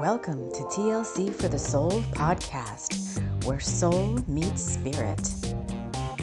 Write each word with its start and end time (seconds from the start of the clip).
Welcome 0.00 0.50
to 0.50 0.62
TLC 0.64 1.32
for 1.32 1.46
the 1.46 1.58
Soul 1.58 2.02
podcast, 2.12 3.44
where 3.44 3.60
soul 3.60 4.18
meets 4.26 4.60
spirit. 4.60 5.32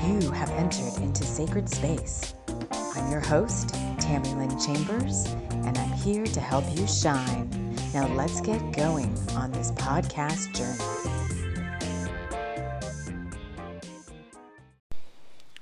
You 0.05 0.29
have 0.31 0.49
entered 0.51 1.01
into 1.01 1.23
sacred 1.23 1.69
space. 1.69 2.35
I'm 2.71 3.09
your 3.09 3.21
host, 3.21 3.69
Tami 3.97 4.35
Lyn 4.35 4.59
Chambers, 4.59 5.25
and 5.65 5.77
I'm 5.77 5.91
here 5.93 6.25
to 6.25 6.39
help 6.41 6.65
you 6.77 6.85
shine. 6.85 7.49
Now 7.93 8.07
let's 8.07 8.41
get 8.41 8.59
going 8.73 9.17
on 9.35 9.53
this 9.53 9.71
podcast 9.71 10.53
journey. 10.53 11.01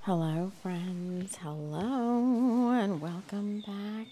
Hello, 0.01 0.51
friends. 0.63 1.35
Hello, 1.35 2.71
and 2.71 2.99
welcome 2.99 3.61
back 3.61 4.07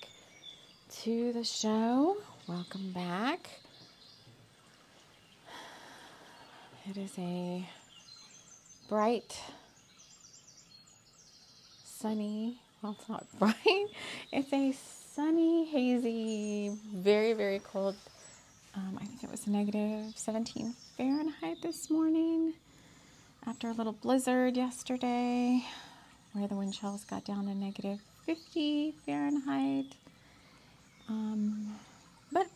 to 1.02 1.34
the 1.34 1.44
show. 1.44 2.18
Welcome 2.48 2.92
back. 2.92 3.50
It 6.90 6.96
is 6.96 7.12
a 7.18 7.68
bright, 8.88 9.38
sunny, 11.84 12.62
well, 12.82 12.96
it's 12.98 13.10
not 13.10 13.26
bright, 13.40 13.88
it's 14.32 14.54
a 14.54 14.72
sunny, 14.72 15.66
hazy, 15.66 16.72
very, 16.96 17.34
very 17.34 17.60
cold. 17.60 17.96
Um, 18.74 18.98
I 19.02 19.06
think 19.06 19.22
it 19.22 19.30
was 19.30 19.48
negative 19.48 20.14
17 20.16 20.74
Fahrenheit 20.96 21.62
this 21.62 21.90
morning 21.90 22.54
after 23.46 23.68
a 23.68 23.74
little 23.74 23.92
blizzard 23.92 24.56
yesterday 24.56 25.66
where 26.32 26.48
the 26.48 26.56
wind 26.56 26.74
chills 26.74 27.04
got 27.04 27.26
down 27.26 27.48
to 27.48 27.54
negative 27.54 28.00
50 28.26 28.94
Fahrenheit. 29.06 29.88
Um, 31.10 31.76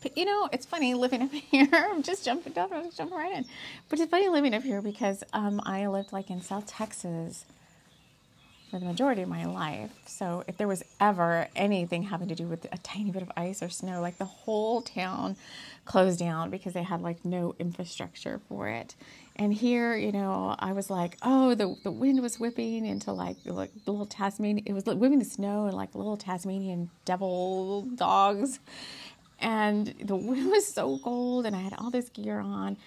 but 0.02 0.18
you 0.18 0.26
know, 0.26 0.50
it's 0.52 0.66
funny 0.66 0.94
living 0.94 1.22
up 1.24 1.32
here. 1.32 1.70
I'm 1.74 2.04
just 2.04 2.26
jumping 2.26 2.54
down, 2.54 2.72
I'm 2.74 2.86
just 2.86 2.98
jumping 2.98 3.18
right 3.18 3.32
in. 3.32 3.46
But 3.90 4.00
it's 4.00 4.10
funny 4.10 4.30
living 4.30 4.54
up 4.54 4.64
here 4.64 4.82
because 4.82 5.24
um, 5.34 5.62
I 5.66 5.88
lived 5.88 6.14
like 6.14 6.30
in 6.30 6.42
South 6.42 6.66
Texas 6.66 7.46
for 8.72 8.80
the 8.80 8.86
majority 8.86 9.22
of 9.22 9.28
my 9.28 9.44
life. 9.46 9.92
So 10.06 10.46
if 10.48 10.58
there 10.58 10.68
was 10.68 10.82
ever 11.02 11.50
anything 11.58 12.04
having 12.04 12.30
to 12.30 12.36
do 12.36 12.46
with 12.46 12.66
a 12.72 12.78
tiny 12.78 13.12
bit 13.12 13.22
of 13.22 13.30
ice 13.36 13.62
or 13.62 13.70
snow, 13.70 14.00
like 14.00 14.18
the 14.18 14.26
whole 14.26 14.82
town 14.82 15.36
closed 15.84 16.20
down 16.20 16.50
because 16.50 16.72
they 16.72 16.84
had 16.84 17.02
like 17.02 17.26
no 17.26 17.54
infrastructure 17.60 18.40
for 18.48 18.70
it. 18.70 18.96
And 19.36 19.54
here, 19.54 19.96
you 19.96 20.14
know, 20.14 20.56
I 20.58 20.72
was 20.72 20.90
like, 20.90 21.18
oh, 21.22 21.54
the, 21.54 21.76
the 21.84 21.92
wind 21.92 22.22
was 22.22 22.40
whipping 22.40 22.86
into 22.86 23.12
like 23.12 23.38
like 23.46 23.72
little 23.86 24.06
Tasmanian. 24.06 24.66
It 24.66 24.74
was 24.74 24.86
whipping 24.86 25.20
the 25.20 25.26
snow 25.26 25.66
and 25.66 25.76
like 25.76 25.94
little 25.94 26.16
Tasmanian 26.16 26.90
devil 27.04 27.82
dogs 27.96 28.60
and 29.42 29.94
the 30.04 30.16
wind 30.16 30.50
was 30.50 30.68
so 30.68 31.00
cold 31.04 31.46
and 31.46 31.56
I 31.56 31.60
had 31.60 31.74
all 31.78 31.90
this 31.90 32.10
gear 32.10 32.40
on 32.40 32.78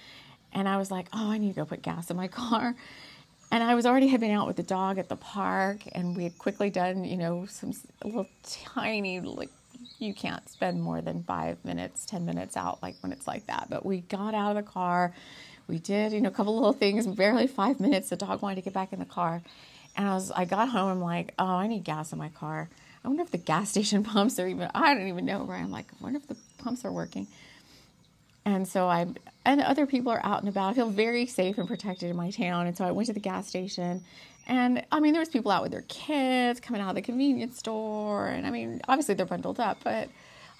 and 0.52 0.68
I 0.68 0.76
was 0.76 0.90
like, 0.90 1.08
oh, 1.12 1.30
I 1.30 1.38
need 1.38 1.48
to 1.48 1.60
go 1.60 1.64
put 1.64 1.82
gas 1.82 2.10
in 2.10 2.16
my 2.16 2.28
car. 2.42 2.74
And 3.50 3.62
I 3.62 3.74
was 3.74 3.86
already 3.86 4.14
been 4.16 4.30
out 4.30 4.46
with 4.46 4.56
the 4.56 4.62
dog 4.62 4.98
at 4.98 5.08
the 5.08 5.16
park 5.16 5.80
and 5.92 6.16
we 6.16 6.24
had 6.24 6.38
quickly 6.38 6.70
done, 6.70 7.04
you 7.04 7.16
know, 7.16 7.46
some 7.46 7.72
little 8.04 8.26
tiny 8.42 9.20
like 9.20 9.50
you 9.98 10.14
can't 10.14 10.48
spend 10.48 10.82
more 10.82 11.00
than 11.02 11.22
5 11.24 11.64
minutes, 11.64 12.06
10 12.06 12.24
minutes 12.24 12.56
out 12.56 12.82
like 12.82 12.96
when 13.00 13.12
it's 13.12 13.26
like 13.26 13.46
that. 13.46 13.68
But 13.70 13.84
we 13.84 14.00
got 14.00 14.34
out 14.34 14.56
of 14.56 14.64
the 14.64 14.70
car. 14.70 15.14
We 15.68 15.78
did, 15.78 16.12
you 16.12 16.20
know, 16.20 16.28
a 16.28 16.32
couple 16.32 16.54
little 16.54 16.72
things, 16.72 17.06
barely 17.06 17.46
5 17.46 17.80
minutes 17.80 18.08
the 18.08 18.16
dog 18.16 18.42
wanted 18.42 18.56
to 18.56 18.62
get 18.62 18.72
back 18.72 18.92
in 18.92 18.98
the 18.98 19.04
car. 19.04 19.42
And 19.96 20.08
I 20.08 20.14
was 20.14 20.30
I 20.30 20.44
got 20.44 20.70
home 20.70 20.90
I'm 20.90 21.00
like, 21.00 21.34
"Oh, 21.38 21.44
I 21.44 21.68
need 21.68 21.84
gas 21.84 22.12
in 22.12 22.18
my 22.18 22.30
car." 22.30 22.68
I 23.04 23.08
wonder 23.08 23.22
if 23.22 23.30
the 23.30 23.38
gas 23.38 23.70
station 23.70 24.02
pumps 24.02 24.38
are 24.38 24.48
even, 24.48 24.70
I 24.74 24.94
don't 24.94 25.08
even 25.08 25.24
know, 25.24 25.44
right? 25.44 25.62
I'm 25.62 25.70
like, 25.70 25.86
I 25.92 26.02
wonder 26.02 26.18
if 26.18 26.26
the 26.26 26.36
pumps 26.58 26.84
are 26.84 26.92
working. 26.92 27.26
And 28.46 28.68
so 28.68 28.88
I, 28.88 29.06
and 29.44 29.60
other 29.60 29.86
people 29.86 30.12
are 30.12 30.24
out 30.24 30.40
and 30.40 30.48
about. 30.48 30.70
I 30.70 30.74
feel 30.74 30.90
very 30.90 31.26
safe 31.26 31.56
and 31.58 31.66
protected 31.66 32.10
in 32.10 32.16
my 32.16 32.30
town. 32.30 32.66
And 32.66 32.76
so 32.76 32.84
I 32.84 32.90
went 32.90 33.06
to 33.06 33.12
the 33.14 33.20
gas 33.20 33.48
station. 33.48 34.02
And 34.46 34.84
I 34.92 35.00
mean, 35.00 35.12
there 35.12 35.20
was 35.20 35.30
people 35.30 35.50
out 35.50 35.62
with 35.62 35.72
their 35.72 35.84
kids 35.88 36.60
coming 36.60 36.82
out 36.82 36.90
of 36.90 36.94
the 36.94 37.02
convenience 37.02 37.58
store. 37.58 38.26
And 38.26 38.46
I 38.46 38.50
mean, 38.50 38.82
obviously 38.86 39.14
they're 39.14 39.24
bundled 39.24 39.60
up, 39.60 39.78
but 39.82 40.08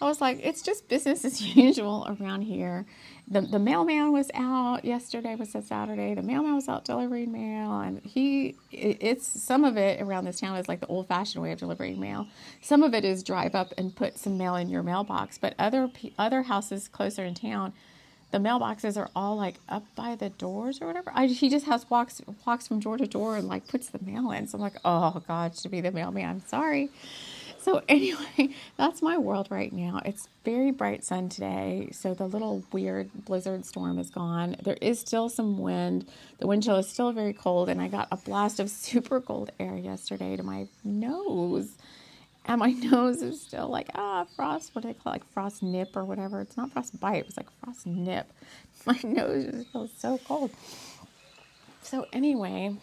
I 0.04 0.08
was 0.08 0.20
like, 0.20 0.40
it's 0.42 0.62
just 0.62 0.88
business 0.88 1.24
as 1.24 1.40
usual 1.56 2.06
around 2.20 2.42
here. 2.42 2.84
The, 3.26 3.40
the 3.40 3.58
mailman 3.58 4.12
was 4.12 4.30
out 4.34 4.84
yesterday 4.84 5.34
was 5.34 5.54
a 5.54 5.62
Saturday. 5.62 6.14
The 6.14 6.22
mailman 6.22 6.54
was 6.54 6.68
out 6.68 6.84
delivering 6.84 7.32
mail, 7.32 7.80
and 7.80 8.02
he 8.02 8.54
it, 8.70 8.98
it's 9.00 9.26
some 9.26 9.64
of 9.64 9.78
it 9.78 10.02
around 10.02 10.26
this 10.26 10.40
town 10.40 10.56
is 10.56 10.68
like 10.68 10.80
the 10.80 10.86
old 10.88 11.08
fashioned 11.08 11.42
way 11.42 11.52
of 11.52 11.58
delivering 11.58 11.98
mail. 11.98 12.26
Some 12.60 12.82
of 12.82 12.92
it 12.92 13.02
is 13.02 13.22
drive 13.22 13.54
up 13.54 13.72
and 13.78 13.96
put 13.96 14.18
some 14.18 14.36
mail 14.36 14.56
in 14.56 14.68
your 14.68 14.82
mailbox, 14.82 15.38
but 15.38 15.54
other 15.58 15.90
other 16.18 16.42
houses 16.42 16.86
closer 16.86 17.24
in 17.24 17.34
town, 17.34 17.72
the 18.30 18.38
mailboxes 18.38 18.98
are 18.98 19.08
all 19.16 19.36
like 19.36 19.54
up 19.70 19.84
by 19.96 20.16
the 20.16 20.28
doors 20.28 20.82
or 20.82 20.86
whatever. 20.86 21.12
I, 21.14 21.28
he 21.28 21.48
just 21.48 21.64
has 21.64 21.88
walks 21.88 22.20
walks 22.44 22.68
from 22.68 22.78
door 22.80 22.98
to 22.98 23.06
door 23.06 23.38
and 23.38 23.48
like 23.48 23.68
puts 23.68 23.88
the 23.88 24.00
mail 24.04 24.32
in. 24.32 24.48
So 24.48 24.58
I'm 24.58 24.62
like, 24.62 24.76
oh 24.84 25.22
God, 25.26 25.54
to 25.54 25.68
be 25.70 25.80
the 25.80 25.92
mailman. 25.92 26.28
I'm 26.28 26.46
sorry. 26.46 26.90
So, 27.64 27.82
anyway, 27.88 28.50
that's 28.76 29.00
my 29.00 29.16
world 29.16 29.48
right 29.50 29.72
now. 29.72 30.02
It's 30.04 30.28
very 30.44 30.70
bright 30.70 31.02
sun 31.02 31.30
today. 31.30 31.88
So, 31.92 32.12
the 32.12 32.26
little 32.26 32.62
weird 32.72 33.10
blizzard 33.24 33.64
storm 33.64 33.98
is 33.98 34.10
gone. 34.10 34.56
There 34.62 34.76
is 34.82 35.00
still 35.00 35.30
some 35.30 35.58
wind. 35.58 36.06
The 36.40 36.46
wind 36.46 36.62
chill 36.62 36.76
is 36.76 36.88
still 36.88 37.10
very 37.12 37.32
cold. 37.32 37.70
And 37.70 37.80
I 37.80 37.88
got 37.88 38.08
a 38.12 38.16
blast 38.18 38.60
of 38.60 38.68
super 38.70 39.20
cold 39.20 39.50
air 39.58 39.76
yesterday 39.76 40.36
to 40.36 40.42
my 40.42 40.68
nose. 40.84 41.72
And 42.44 42.58
my 42.60 42.72
nose 42.90 43.22
is 43.22 43.40
still 43.40 43.68
like, 43.68 43.88
ah, 43.94 44.26
frost, 44.36 44.74
what 44.74 44.82
do 44.82 44.88
they 44.88 44.94
call 44.94 45.14
it? 45.14 45.16
Like 45.16 45.32
frost 45.32 45.62
nip 45.62 45.96
or 45.96 46.04
whatever. 46.04 46.42
It's 46.42 46.58
not 46.58 46.70
frost 46.72 47.00
bite, 47.00 47.16
it 47.20 47.26
was 47.26 47.38
like 47.38 47.48
frost 47.64 47.86
nip. 47.86 48.30
My 48.86 48.98
nose 49.02 49.46
just 49.52 49.72
feels 49.72 49.90
so 49.96 50.18
cold. 50.26 50.50
So, 51.82 52.06
anyway, 52.12 52.76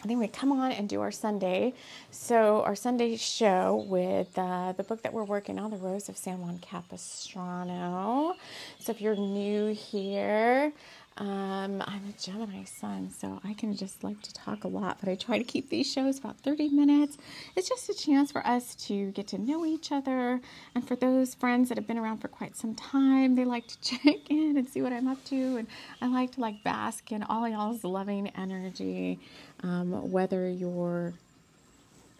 I 0.00 0.06
think 0.06 0.20
we 0.20 0.28
come 0.28 0.52
on 0.52 0.70
and 0.70 0.88
do 0.88 1.00
our 1.00 1.10
Sunday. 1.10 1.74
So, 2.12 2.62
our 2.62 2.76
Sunday 2.76 3.16
show 3.16 3.84
with 3.88 4.38
uh, 4.38 4.72
the 4.76 4.84
book 4.84 5.02
that 5.02 5.12
we're 5.12 5.24
working 5.24 5.58
on, 5.58 5.72
The 5.72 5.76
Rose 5.76 6.08
of 6.08 6.16
San 6.16 6.40
Juan 6.40 6.58
Capistrano. 6.58 8.34
So, 8.78 8.92
if 8.92 9.00
you're 9.00 9.16
new 9.16 9.74
here, 9.74 10.72
um, 11.18 11.82
I'm 11.84 12.02
a 12.08 12.12
Gemini 12.20 12.62
sun, 12.62 13.10
so 13.10 13.40
I 13.42 13.52
can 13.52 13.74
just 13.74 14.04
like 14.04 14.22
to 14.22 14.32
talk 14.32 14.62
a 14.62 14.68
lot, 14.68 14.98
but 15.00 15.08
I 15.08 15.16
try 15.16 15.36
to 15.36 15.42
keep 15.42 15.68
these 15.68 15.90
shows 15.90 16.18
about 16.18 16.38
30 16.38 16.68
minutes. 16.68 17.18
It's 17.56 17.68
just 17.68 17.88
a 17.88 17.94
chance 17.94 18.30
for 18.30 18.46
us 18.46 18.76
to 18.86 19.10
get 19.10 19.26
to 19.28 19.38
know 19.38 19.66
each 19.66 19.90
other. 19.90 20.40
And 20.76 20.86
for 20.86 20.94
those 20.94 21.34
friends 21.34 21.70
that 21.70 21.78
have 21.78 21.88
been 21.88 21.98
around 21.98 22.18
for 22.18 22.28
quite 22.28 22.56
some 22.56 22.76
time, 22.76 23.34
they 23.34 23.44
like 23.44 23.66
to 23.66 23.80
check 23.82 24.30
in 24.30 24.56
and 24.56 24.68
see 24.68 24.80
what 24.80 24.92
I'm 24.92 25.08
up 25.08 25.24
to. 25.24 25.56
And 25.56 25.66
I 26.00 26.06
like 26.06 26.32
to 26.32 26.40
like 26.40 26.62
bask 26.62 27.10
in 27.10 27.24
all 27.24 27.48
y'all's 27.48 27.82
loving 27.82 28.28
energy, 28.36 29.18
um, 29.64 30.12
whether 30.12 30.48
you're 30.48 31.14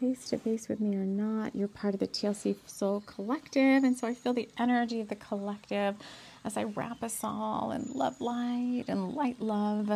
face 0.01 0.29
to 0.31 0.39
face 0.39 0.69
with 0.69 0.81
me 0.81 0.97
or 0.97 1.05
not, 1.05 1.57
you're 1.57 1.67
part 1.69 1.93
of 1.93 2.01
the 2.01 2.07
TLC 2.07 2.55
Soul 2.67 3.03
Collective. 3.07 3.83
And 3.83 3.97
so 3.97 4.07
I 4.07 4.15
feel 4.15 4.33
the 4.33 4.49
energy 4.59 5.01
of 5.01 5.09
the 5.09 5.17
collective 5.17 5.97
as 6.45 6.57
I 6.57 6.65
wrap 6.65 7.03
us 7.03 7.21
all 7.23 7.73
in 7.73 7.93
love 7.95 8.21
light 8.21 8.85
and 8.89 9.15
light 9.15 9.41
love 9.41 9.91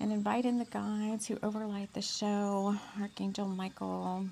and 0.00 0.12
invite 0.12 0.44
in 0.44 0.58
the 0.58 0.64
guides 0.64 1.26
who 1.26 1.38
overlight 1.42 1.92
the 1.94 2.02
show 2.02 2.76
Archangel 3.00 3.46
Michael, 3.46 4.26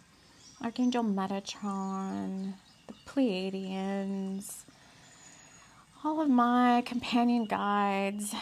Archangel 0.62 1.04
Metatron, 1.04 2.54
the 2.86 2.94
Pleiadians, 3.06 4.64
all 6.04 6.20
of 6.20 6.28
my 6.28 6.82
companion 6.86 7.44
guides. 7.46 8.34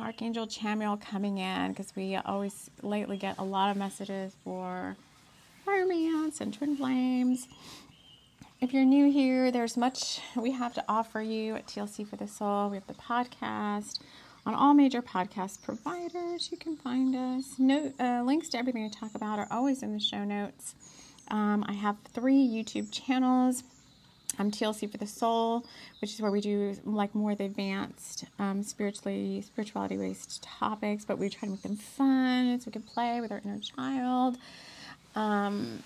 Archangel 0.00 0.46
Chamuel 0.46 1.00
coming 1.00 1.38
in 1.38 1.72
because 1.72 1.96
we 1.96 2.14
always 2.16 2.70
lately 2.82 3.16
get 3.16 3.38
a 3.38 3.42
lot 3.42 3.70
of 3.70 3.76
messages 3.76 4.36
for 4.44 4.96
romance 5.66 6.40
and 6.40 6.54
twin 6.54 6.76
flames 6.76 7.48
if 8.60 8.72
you're 8.72 8.84
new 8.84 9.10
here, 9.10 9.50
there's 9.50 9.76
much 9.76 10.20
we 10.36 10.50
have 10.50 10.74
to 10.74 10.84
offer 10.88 11.22
you 11.22 11.54
at 11.54 11.66
TLC 11.66 12.06
for 12.06 12.16
the 12.16 12.26
Soul. 12.26 12.70
We 12.70 12.76
have 12.76 12.86
the 12.86 12.94
podcast 12.94 14.00
on 14.44 14.54
all 14.54 14.74
major 14.74 15.00
podcast 15.00 15.62
providers. 15.62 16.48
You 16.50 16.58
can 16.58 16.76
find 16.76 17.14
us. 17.14 17.54
No, 17.58 17.92
uh, 18.00 18.22
links 18.24 18.48
to 18.50 18.58
everything 18.58 18.82
we 18.82 18.90
talk 18.90 19.14
about 19.14 19.38
are 19.38 19.46
always 19.50 19.82
in 19.82 19.92
the 19.92 20.00
show 20.00 20.24
notes. 20.24 20.74
Um, 21.30 21.64
I 21.68 21.72
have 21.74 21.96
three 22.12 22.46
YouTube 22.46 22.90
channels. 22.90 23.62
I'm 24.40 24.50
TLC 24.50 24.90
for 24.90 24.98
the 24.98 25.06
Soul, 25.06 25.64
which 26.00 26.12
is 26.12 26.20
where 26.20 26.30
we 26.30 26.40
do 26.40 26.76
like 26.84 27.14
more 27.14 27.34
the 27.34 27.44
advanced 27.44 28.24
um, 28.38 28.62
spiritually 28.62 29.42
spirituality 29.42 29.96
based 29.96 30.42
topics, 30.42 31.04
but 31.04 31.18
we 31.18 31.28
try 31.28 31.46
to 31.46 31.52
make 31.52 31.62
them 31.62 31.76
fun 31.76 32.60
so 32.60 32.66
we 32.66 32.72
can 32.72 32.82
play 32.82 33.20
with 33.20 33.30
our 33.30 33.40
inner 33.44 33.58
child. 33.58 34.36
Um, 35.14 35.82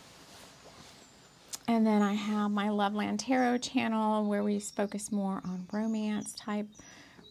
and 1.69 1.87
then 1.87 2.03
I 2.03 2.15
have 2.15 2.51
my 2.51 2.69
Loveland 2.71 3.21
Tarot 3.21 3.59
channel 3.59 4.29
where 4.29 4.43
we 4.43 4.59
focus 4.59 5.13
more 5.13 5.41
on 5.45 5.67
romance 5.73 6.33
type 6.35 6.67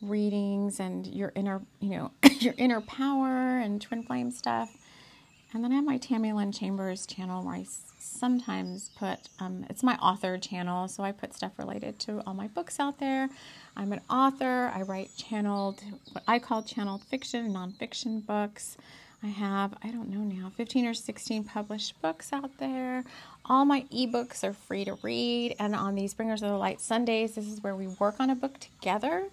readings 0.01 0.79
and 0.79 1.05
your 1.07 1.31
inner, 1.35 1.61
you 1.79 1.89
know, 1.91 2.11
your 2.39 2.53
inner 2.57 2.81
power 2.81 3.57
and 3.59 3.81
twin 3.81 4.03
flame 4.03 4.31
stuff. 4.31 4.75
And 5.53 5.63
then 5.63 5.71
I 5.71 5.75
have 5.75 5.85
my 5.85 5.97
Tami 5.97 6.33
Lyn 6.33 6.51
Chambers 6.51 7.05
channel 7.05 7.43
where 7.43 7.55
I 7.55 7.65
sometimes 7.99 8.89
put, 8.97 9.19
um, 9.39 9.65
it's 9.69 9.83
my 9.83 9.95
author 9.95 10.37
channel, 10.37 10.87
so 10.87 11.03
I 11.03 11.11
put 11.11 11.33
stuff 11.33 11.51
related 11.57 11.99
to 11.99 12.23
all 12.25 12.33
my 12.33 12.47
books 12.47 12.79
out 12.79 12.99
there. 12.99 13.29
I'm 13.75 13.91
an 13.91 14.01
author. 14.09 14.71
I 14.73 14.83
write 14.83 15.09
channeled, 15.17 15.81
what 16.13 16.23
I 16.27 16.39
call 16.39 16.63
channeled 16.63 17.03
fiction, 17.03 17.53
nonfiction 17.53 18.25
books. 18.25 18.77
I 19.23 19.27
have, 19.27 19.75
I 19.83 19.91
don't 19.91 20.09
know 20.09 20.21
now, 20.21 20.51
15 20.55 20.87
or 20.87 20.93
16 20.95 21.43
published 21.43 22.01
books 22.01 22.33
out 22.33 22.57
there. 22.57 23.03
All 23.45 23.65
my 23.65 23.81
ebooks 23.93 24.43
are 24.43 24.53
free 24.53 24.83
to 24.85 24.97
read. 25.03 25.55
And 25.59 25.75
on 25.75 25.93
these 25.93 26.13
Bringers 26.15 26.41
of 26.41 26.49
the 26.49 26.57
Light 26.57 26.81
Sundays, 26.81 27.35
this 27.35 27.45
is 27.47 27.61
where 27.61 27.75
we 27.75 27.87
work 27.87 28.19
on 28.19 28.31
a 28.31 28.35
book 28.35 28.59
together. 28.59 29.27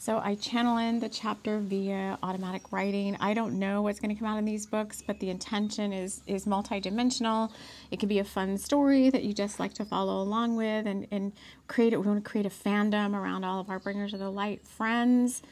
So 0.00 0.20
I 0.22 0.36
channel 0.36 0.78
in 0.78 1.00
the 1.00 1.08
chapter 1.08 1.58
via 1.58 2.18
automatic 2.22 2.70
writing. 2.72 3.16
I 3.18 3.34
don't 3.34 3.58
know 3.58 3.82
what's 3.82 3.98
going 3.98 4.14
to 4.14 4.18
come 4.18 4.28
out 4.28 4.38
in 4.38 4.44
these 4.44 4.64
books, 4.64 5.02
but 5.04 5.18
the 5.18 5.28
intention 5.28 5.92
is 5.92 6.22
is 6.28 6.46
multidimensional. 6.46 7.50
It 7.90 7.98
can 7.98 8.08
be 8.08 8.20
a 8.20 8.24
fun 8.24 8.58
story 8.58 9.10
that 9.10 9.24
you 9.24 9.32
just 9.32 9.58
like 9.58 9.74
to 9.74 9.84
follow 9.84 10.22
along 10.22 10.54
with 10.54 10.86
and, 10.86 11.08
and 11.10 11.32
create 11.66 11.92
it. 11.92 12.00
We 12.00 12.06
want 12.06 12.24
to 12.24 12.30
create 12.30 12.46
a 12.46 12.48
fandom 12.48 13.12
around 13.12 13.42
all 13.42 13.58
of 13.58 13.70
our 13.70 13.80
Bringers 13.80 14.14
of 14.14 14.20
the 14.20 14.30
Light 14.30 14.64
friends. 14.64 15.42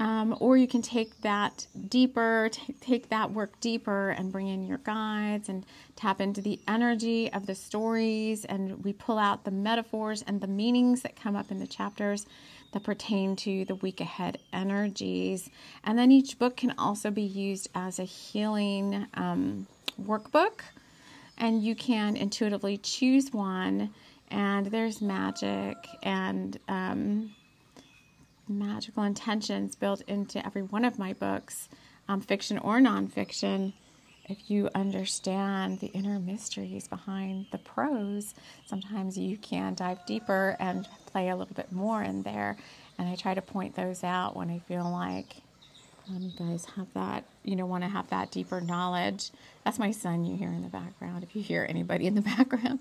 Um, 0.00 0.36
or 0.38 0.56
you 0.56 0.68
can 0.68 0.80
take 0.80 1.20
that 1.22 1.66
deeper, 1.88 2.50
t- 2.52 2.72
take 2.80 3.08
that 3.08 3.32
work 3.32 3.58
deeper 3.60 4.10
and 4.10 4.30
bring 4.30 4.46
in 4.46 4.64
your 4.64 4.78
guides 4.78 5.48
and 5.48 5.66
tap 5.96 6.20
into 6.20 6.40
the 6.40 6.60
energy 6.68 7.32
of 7.32 7.46
the 7.46 7.54
stories. 7.54 8.44
And 8.44 8.84
we 8.84 8.92
pull 8.92 9.18
out 9.18 9.44
the 9.44 9.50
metaphors 9.50 10.22
and 10.22 10.40
the 10.40 10.46
meanings 10.46 11.02
that 11.02 11.16
come 11.16 11.34
up 11.34 11.50
in 11.50 11.58
the 11.58 11.66
chapters 11.66 12.26
that 12.72 12.84
pertain 12.84 13.34
to 13.36 13.64
the 13.64 13.74
week 13.76 14.00
ahead 14.00 14.38
energies. 14.52 15.50
And 15.82 15.98
then 15.98 16.12
each 16.12 16.38
book 16.38 16.56
can 16.56 16.74
also 16.78 17.10
be 17.10 17.22
used 17.22 17.68
as 17.74 17.98
a 17.98 18.04
healing 18.04 19.06
um, 19.14 19.66
workbook. 20.00 20.60
And 21.38 21.62
you 21.62 21.74
can 21.74 22.16
intuitively 22.16 22.78
choose 22.78 23.32
one. 23.32 23.92
And 24.30 24.66
there's 24.66 25.00
magic 25.00 25.76
and 26.02 26.58
um, 26.68 27.30
magical 28.48 29.02
intentions 29.02 29.76
built 29.76 30.02
into 30.02 30.44
every 30.44 30.62
one 30.62 30.84
of 30.84 30.98
my 30.98 31.12
books, 31.12 31.68
um, 32.08 32.20
fiction 32.20 32.58
or 32.58 32.78
nonfiction. 32.78 33.72
If 34.28 34.50
you 34.50 34.68
understand 34.74 35.80
the 35.80 35.86
inner 35.88 36.18
mysteries 36.18 36.86
behind 36.86 37.46
the 37.50 37.58
prose, 37.58 38.34
sometimes 38.66 39.16
you 39.16 39.38
can 39.38 39.74
dive 39.74 40.04
deeper 40.06 40.56
and 40.60 40.86
play 41.06 41.30
a 41.30 41.36
little 41.36 41.54
bit 41.54 41.72
more 41.72 42.02
in 42.02 42.22
there. 42.22 42.56
And 42.98 43.08
I 43.08 43.14
try 43.14 43.34
to 43.34 43.42
point 43.42 43.74
those 43.74 44.04
out 44.04 44.36
when 44.36 44.50
I 44.50 44.58
feel 44.58 44.90
like 44.90 45.36
um, 46.08 46.22
you 46.22 46.30
guys 46.38 46.66
have 46.76 46.92
that, 46.94 47.24
you 47.44 47.56
know, 47.56 47.66
want 47.66 47.84
to 47.84 47.90
have 47.90 48.08
that 48.10 48.30
deeper 48.30 48.60
knowledge. 48.60 49.30
That's 49.64 49.78
my 49.78 49.90
son 49.90 50.24
you 50.24 50.36
hear 50.36 50.48
in 50.48 50.62
the 50.62 50.68
background, 50.68 51.22
if 51.22 51.36
you 51.36 51.42
hear 51.42 51.66
anybody 51.68 52.06
in 52.06 52.14
the 52.14 52.20
background. 52.36 52.80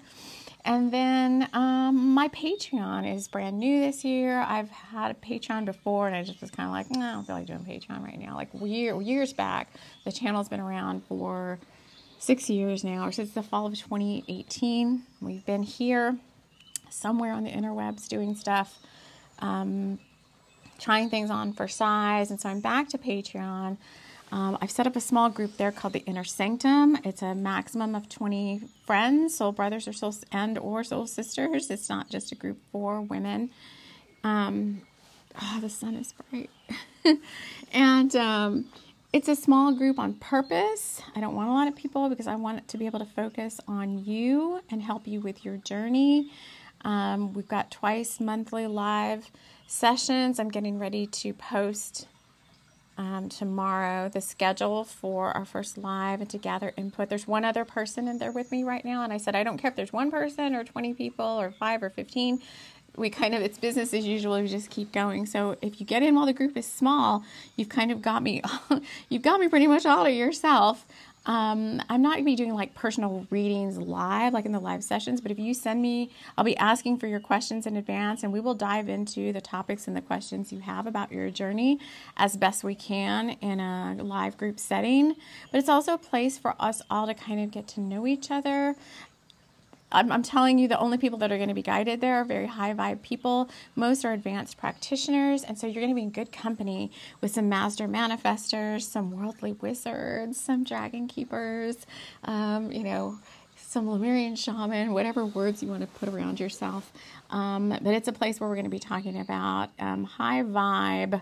And 0.68 0.92
then 0.92 1.48
um, 1.54 2.14
my 2.14 2.28
Patreon 2.28 3.16
is 3.16 3.30
brand 3.30 3.58
new 3.58 3.80
this 3.80 4.04
year. 4.04 4.42
I've 4.42 4.70
had 4.70 5.12
a 5.12 5.14
Patreon 5.14 5.64
before, 5.64 6.08
and 6.08 6.16
I 6.16 6.24
just 6.24 6.42
was 6.42 6.52
kind 6.52 6.68
of 6.68 6.74
like, 6.74 6.92
no, 6.92 7.08
I 7.08 7.12
don't 7.14 7.26
feel 7.26 7.36
like 7.38 7.46
doing 7.48 7.60
Patreon 7.60 8.04
right 8.04 8.20
now. 8.20 8.36
Like 8.36 8.50
year, 8.54 9.02
years 9.02 9.32
back, 9.32 9.70
the 10.04 10.12
channel's 10.12 10.50
been 10.50 10.60
around 10.60 11.06
for 11.08 11.58
six 12.20 12.50
years 12.50 12.84
now, 12.84 13.08
or 13.08 13.14
since 13.14 13.32
the 13.32 13.44
fall 13.44 13.66
of 13.66 13.76
2018. 13.76 15.04
We've 15.22 15.46
been 15.46 15.64
here 15.64 16.18
somewhere 16.90 17.32
on 17.32 17.46
the 17.46 17.50
interwebs 17.50 18.10
doing 18.10 18.36
stuff, 18.36 18.78
um, 19.40 20.00
trying 20.80 21.10
things 21.10 21.32
on 21.32 21.54
for 21.54 21.70
size. 21.70 22.30
And 22.30 22.42
so 22.42 22.50
I'm 22.50 22.60
back 22.60 22.90
to 22.90 22.98
Patreon. 22.98 23.78
Um, 24.32 24.58
I've 24.62 24.72
set 24.72 24.88
up 24.88 24.96
a 24.96 25.02
small 25.02 25.30
group 25.30 25.58
there 25.58 25.72
called 25.72 25.94
the 25.94 26.04
Inner 26.06 26.24
Sanctum. 26.24 26.98
It's 27.04 27.22
a 27.22 27.34
maximum 27.34 27.96
of 27.96 28.10
20 28.10 28.62
friends, 28.86 29.38
soul 29.38 29.54
brothers 29.54 29.88
or 29.88 29.94
soul 29.94 30.14
and 30.32 30.58
or 30.58 30.84
soul 30.84 31.08
sisters. 31.08 31.70
It's 31.70 31.90
not 31.90 32.10
just 32.10 32.32
a 32.32 32.36
group 32.36 32.58
for 32.72 33.02
women. 33.02 33.52
Um, 34.24 34.82
oh, 35.42 35.60
the 35.62 35.70
sun 35.70 35.96
is 35.96 36.14
bright. 36.30 36.50
and 37.72 38.16
um, 38.18 38.66
it's 39.14 39.30
a 39.30 39.36
small 39.36 39.74
group 39.74 39.98
on 39.98 40.16
purpose. 40.16 41.02
I 41.16 41.22
don't 41.22 41.36
want 41.36 41.50
a 41.50 41.54
lot 41.54 41.70
of 41.70 41.76
people 41.76 42.10
because 42.10 42.28
I 42.28 42.36
want 42.36 42.58
it 42.58 42.68
to 42.70 42.78
be 42.78 42.86
able 42.86 43.00
to 43.00 43.06
focus 43.06 43.62
on 43.68 44.04
you 44.04 44.60
and 44.70 44.82
help 44.82 45.08
you 45.08 45.22
with 45.22 45.46
your 45.46 45.56
journey. 45.58 46.32
Um, 46.82 47.34
we've 47.34 47.48
got 47.48 47.72
twice 47.72 48.20
monthly 48.20 48.68
live 48.68 49.32
sessions. 49.68 50.38
I'm 50.40 50.50
getting 50.50 50.80
ready 50.80 51.08
to 51.08 51.34
post 51.34 52.08
um, 52.98 53.30
tomorrow 53.30 54.10
the 54.10 54.22
schedule 54.22 54.84
for 54.84 55.32
our 55.32 55.46
first 55.46 55.78
live 55.78 56.20
and 56.22 56.30
to 56.30 56.38
gather 56.38 56.74
input. 56.78 57.10
There's 57.10 57.28
one 57.28 57.46
other 57.46 57.66
person 57.66 58.08
in 58.08 58.18
there 58.18 58.32
with 58.32 58.52
me 58.52 58.64
right 58.64 58.84
now, 58.84 59.04
and 59.04 59.14
I 59.14 59.18
said, 59.18 59.36
I 59.36 59.44
don't 59.44 59.58
care 59.58 59.70
if 59.70 59.76
there's 59.76 59.94
one 59.94 60.12
person 60.12 60.56
or 60.56 60.64
20 60.64 60.94
people 60.94 61.26
or 61.26 61.52
five 61.52 61.84
or 61.84 61.90
15. 61.90 62.42
We 62.96 63.12
kind 63.12 63.36
of, 63.36 63.42
it's 63.44 63.60
business 63.60 63.94
as 63.94 64.08
usual. 64.08 64.42
We 64.42 64.48
just 64.48 64.72
keep 64.72 64.92
going. 64.92 65.28
So 65.28 65.56
if 65.62 65.80
you 65.80 65.86
get 65.86 66.02
in 66.02 66.16
while 66.16 66.26
the 66.26 66.34
group 66.34 66.58
is 66.58 66.66
small, 66.66 67.24
you've 67.56 67.70
kind 67.70 67.92
of 67.92 68.02
got 68.02 68.24
me, 68.24 68.42
you've 69.10 69.22
got 69.22 69.40
me 69.40 69.48
pretty 69.48 69.68
much 69.68 69.86
all 69.86 70.04
to 70.04 70.12
yourself. 70.12 70.88
Um, 71.28 71.82
I'm 71.90 72.02
not 72.02 72.14
going 72.14 72.24
to 72.24 72.26
be 72.26 72.36
doing 72.38 72.54
like 72.54 72.74
personal 72.74 73.28
readings 73.30 73.78
live, 73.78 74.34
like 74.34 74.46
in 74.46 74.54
the 74.54 74.60
live 74.60 74.82
sessions, 74.82 75.20
but 75.20 75.30
if 75.30 75.38
you 75.38 75.54
send 75.54 75.82
me, 75.82 76.10
I'll 76.38 76.46
be 76.46 76.56
asking 76.56 77.00
for 77.00 77.08
your 77.08 77.20
questions 77.20 77.68
in 77.68 77.76
advance 77.76 78.24
and 78.24 78.32
we 78.32 78.40
will 78.40 78.56
dive 78.56 78.88
into 78.88 79.34
the 79.34 79.42
topics 79.42 79.88
and 79.88 79.96
the 79.96 80.02
questions 80.02 80.54
you 80.54 80.60
have 80.62 80.88
about 80.88 81.12
your 81.12 81.30
journey 81.30 81.80
as 82.16 82.38
best 82.38 82.64
we 82.64 82.76
can 82.76 83.32
in 83.42 83.60
a 83.60 83.98
live 84.02 84.38
group 84.38 84.58
setting. 84.58 85.16
But 85.52 85.60
it's 85.60 85.70
also 85.70 85.94
a 85.94 85.98
place 85.98 86.38
for 86.38 86.56
us 86.60 86.82
all 86.90 87.08
to 87.08 87.14
kind 87.14 87.42
of 87.42 87.52
get 87.52 87.68
to 87.70 87.82
know 87.82 88.08
each 88.08 88.32
other, 88.32 88.76
I'm, 89.92 90.12
I'm 90.12 90.24
telling 90.24 90.60
you, 90.60 90.68
the 90.68 90.80
only 90.80 90.98
people 90.98 91.18
that 91.20 91.32
are 91.32 91.38
going 91.38 91.48
to 91.50 91.56
be 91.56 91.62
guided 91.62 92.02
there 92.02 92.16
are 92.16 92.26
very 92.26 92.48
high 92.48 92.74
vibe 92.74 93.02
people. 93.02 93.50
Most 93.76 94.04
are 94.04 94.12
advanced 94.12 94.58
practitioners, 94.58 95.44
and 95.44 95.58
so 95.58 95.66
you're 95.66 95.82
going 95.82 95.90
to 95.92 95.96
be 95.96 96.02
in 96.04 96.10
good 96.10 96.32
company 96.32 96.92
with 97.22 97.32
some 97.32 97.48
master 97.48 97.88
manifestors, 97.88 98.82
some 98.82 99.12
worldly 99.12 99.54
wizards, 99.54 100.40
some 100.40 100.64
dragon 100.64 101.08
keepers, 101.08 101.86
um, 102.26 102.72
you 102.72 102.84
know, 102.84 103.18
some 103.56 103.90
Lemurian 103.90 104.36
shaman, 104.36 104.94
whatever 104.94 105.26
words 105.26 105.62
you 105.64 105.70
want 105.70 105.82
to 105.82 105.88
put 106.00 106.10
around 106.10 106.40
yourself. 106.40 106.92
Um, 107.30 107.70
but 107.70 107.94
it's 107.94 108.08
a 108.08 108.14
place 108.14 108.40
where 108.40 108.50
we're 108.50 108.56
going 108.56 108.66
to 108.66 108.70
be 108.72 108.80
talking 108.80 109.20
about 109.20 109.70
um, 109.80 110.04
high 110.04 110.44
vibe 110.44 111.22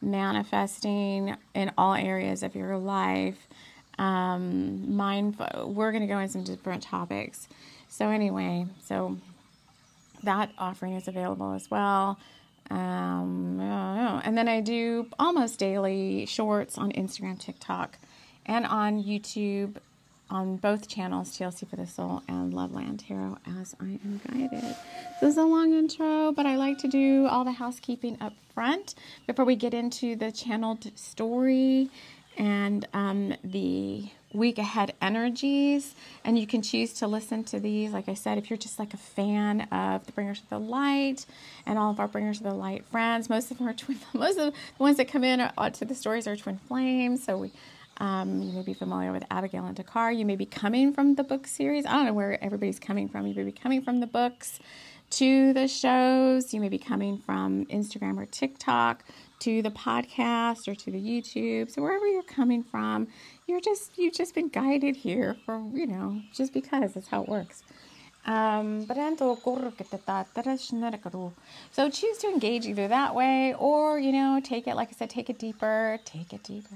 manifesting 0.00 1.36
in 1.54 1.72
all 1.76 1.94
areas 1.94 2.42
of 2.42 2.54
your 2.54 2.76
life. 2.78 3.48
Um, 3.98 4.94
mindful. 4.94 5.72
We're 5.74 5.90
going 5.90 6.02
to 6.02 6.06
go 6.06 6.18
into 6.18 6.32
some 6.32 6.44
different 6.44 6.82
topics. 6.82 7.48
So, 7.96 8.10
anyway, 8.10 8.66
so 8.84 9.16
that 10.22 10.50
offering 10.58 10.96
is 10.96 11.08
available 11.08 11.54
as 11.54 11.70
well. 11.70 12.18
Um, 12.68 13.58
and 13.58 14.36
then 14.36 14.48
I 14.48 14.60
do 14.60 15.06
almost 15.18 15.58
daily 15.58 16.26
shorts 16.26 16.76
on 16.76 16.92
Instagram, 16.92 17.38
TikTok, 17.38 17.98
and 18.44 18.66
on 18.66 19.02
YouTube 19.02 19.76
on 20.28 20.56
both 20.56 20.88
channels, 20.88 21.30
TLC 21.30 21.66
for 21.66 21.76
the 21.76 21.86
Soul 21.86 22.22
and 22.28 22.52
Loveland 22.52 23.00
Tarot, 23.00 23.38
as 23.60 23.74
I 23.80 23.84
am 23.84 24.20
guided. 24.28 24.76
This 25.22 25.30
is 25.30 25.38
a 25.38 25.44
long 25.44 25.72
intro, 25.72 26.32
but 26.32 26.44
I 26.44 26.56
like 26.56 26.76
to 26.80 26.88
do 26.88 27.26
all 27.28 27.44
the 27.44 27.52
housekeeping 27.52 28.18
up 28.20 28.34
front 28.52 28.94
before 29.26 29.46
we 29.46 29.56
get 29.56 29.72
into 29.72 30.16
the 30.16 30.30
channeled 30.30 30.90
story 30.98 31.88
and 32.36 32.86
um, 32.92 33.34
the 33.42 34.10
week 34.36 34.58
ahead 34.58 34.94
energies. 35.00 35.94
And 36.24 36.38
you 36.38 36.46
can 36.46 36.62
choose 36.62 36.92
to 36.94 37.06
listen 37.06 37.44
to 37.44 37.60
these. 37.60 37.92
Like 37.92 38.08
I 38.08 38.14
said, 38.14 38.38
if 38.38 38.50
you're 38.50 38.56
just 38.56 38.78
like 38.78 38.94
a 38.94 38.98
fan 38.98 39.62
of 39.72 40.06
the 40.06 40.12
Bringers 40.12 40.40
of 40.40 40.48
the 40.48 40.58
Light 40.58 41.26
and 41.64 41.78
all 41.78 41.90
of 41.90 42.00
our 42.00 42.08
Bringers 42.08 42.38
of 42.38 42.44
the 42.44 42.54
Light 42.54 42.84
friends, 42.86 43.28
most 43.28 43.50
of 43.50 43.58
them 43.58 43.68
are 43.68 43.72
twin. 43.74 43.98
Most 44.12 44.38
of 44.38 44.52
the 44.52 44.58
ones 44.78 44.96
that 44.98 45.08
come 45.08 45.24
in 45.24 45.40
are, 45.40 45.70
to 45.70 45.84
the 45.84 45.94
stories 45.94 46.26
are 46.26 46.36
twin 46.36 46.58
flames. 46.68 47.24
So 47.24 47.38
we. 47.38 47.52
Um, 47.98 48.42
you 48.42 48.52
may 48.52 48.60
be 48.60 48.74
familiar 48.74 49.10
with 49.10 49.24
Abigail 49.30 49.64
and 49.64 49.74
Dakar. 49.74 50.12
You 50.12 50.26
may 50.26 50.36
be 50.36 50.44
coming 50.44 50.92
from 50.92 51.14
the 51.14 51.24
book 51.24 51.46
series. 51.46 51.86
I 51.86 51.92
don't 51.92 52.04
know 52.04 52.12
where 52.12 52.44
everybody's 52.44 52.78
coming 52.78 53.08
from. 53.08 53.26
You 53.26 53.34
may 53.34 53.44
be 53.44 53.52
coming 53.52 53.80
from 53.80 54.00
the 54.00 54.06
books 54.06 54.60
to 55.10 55.52
the 55.52 55.68
shows. 55.68 56.52
You 56.52 56.60
may 56.60 56.68
be 56.68 56.78
coming 56.78 57.18
from 57.18 57.64
Instagram 57.66 58.18
or 58.18 58.26
TikTok 58.26 59.02
to 59.40 59.62
the 59.62 59.70
podcast 59.70 60.68
or 60.68 60.74
to 60.74 60.90
the 60.90 61.00
YouTube. 61.00 61.70
So 61.70 61.82
wherever 61.82 62.06
you're 62.06 62.22
coming 62.22 62.62
from, 62.62 63.08
you're 63.46 63.60
just 63.60 63.96
you've 63.96 64.14
just 64.14 64.34
been 64.34 64.48
guided 64.48 64.96
here 64.96 65.36
for 65.44 65.62
you 65.72 65.86
know 65.86 66.20
just 66.32 66.52
because. 66.52 66.94
That's 66.94 67.06
how 67.08 67.22
it 67.22 67.28
works. 67.28 67.62
Um, 68.26 68.86
so 68.86 69.36
choose 71.90 72.18
to 72.18 72.26
engage 72.26 72.66
either 72.66 72.88
that 72.88 73.14
way 73.14 73.54
or 73.54 74.00
you 74.00 74.10
know 74.10 74.40
take 74.42 74.66
it 74.66 74.74
like 74.74 74.88
I 74.88 74.92
said 74.92 75.10
take 75.10 75.30
it 75.30 75.38
deeper 75.38 76.00
take 76.04 76.32
it 76.32 76.42
deeper. 76.42 76.74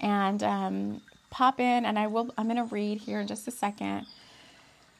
And 0.00 0.42
um, 0.42 1.02
pop 1.30 1.60
in 1.60 1.84
and 1.84 1.96
I 1.98 2.08
will 2.08 2.34
I'm 2.36 2.46
going 2.46 2.56
to 2.56 2.74
read 2.74 3.02
here 3.02 3.20
in 3.20 3.28
just 3.28 3.46
a 3.46 3.52
second 3.52 4.06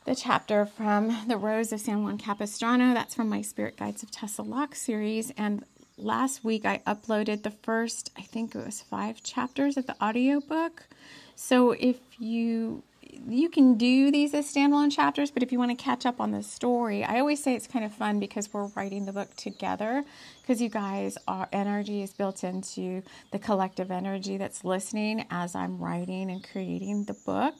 the 0.08 0.14
chapter 0.14 0.64
from 0.64 1.28
the 1.28 1.36
Rose 1.36 1.70
of 1.70 1.80
San 1.80 2.02
Juan 2.02 2.16
Capistrano. 2.16 2.94
That's 2.94 3.14
from 3.14 3.28
my 3.28 3.42
Spirit 3.42 3.76
Guides 3.76 4.02
of 4.02 4.10
Tessa 4.10 4.42
Locke 4.42 4.74
series. 4.74 5.30
And 5.36 5.64
last 5.98 6.44
week 6.44 6.64
I 6.64 6.78
uploaded 6.86 7.42
the 7.42 7.50
first 7.50 8.10
I 8.16 8.22
think 8.22 8.54
it 8.54 8.64
was 8.64 8.80
five 8.80 9.22
chapters 9.22 9.76
of 9.76 9.86
the 9.86 9.96
audiobook 10.02 10.86
So 11.34 11.72
if 11.72 11.98
you 12.18 12.82
you 13.26 13.48
can 13.48 13.76
do 13.76 14.10
these 14.10 14.34
as 14.34 14.52
standalone 14.52 14.92
chapters, 14.92 15.30
but 15.30 15.42
if 15.42 15.50
you 15.50 15.58
want 15.58 15.76
to 15.76 15.82
catch 15.82 16.06
up 16.06 16.20
on 16.20 16.30
the 16.30 16.42
story, 16.42 17.04
I 17.04 17.20
always 17.20 17.42
say 17.42 17.54
it's 17.54 17.66
kind 17.66 17.84
of 17.84 17.92
fun 17.92 18.20
because 18.20 18.52
we're 18.52 18.66
writing 18.68 19.06
the 19.06 19.12
book 19.12 19.34
together. 19.36 20.04
Because 20.40 20.60
you 20.60 20.68
guys, 20.68 21.18
our 21.26 21.48
energy 21.52 22.02
is 22.02 22.12
built 22.12 22.44
into 22.44 23.02
the 23.32 23.38
collective 23.38 23.90
energy 23.90 24.36
that's 24.36 24.64
listening 24.64 25.26
as 25.30 25.54
I'm 25.54 25.78
writing 25.78 26.30
and 26.30 26.46
creating 26.48 27.04
the 27.04 27.16
book 27.26 27.54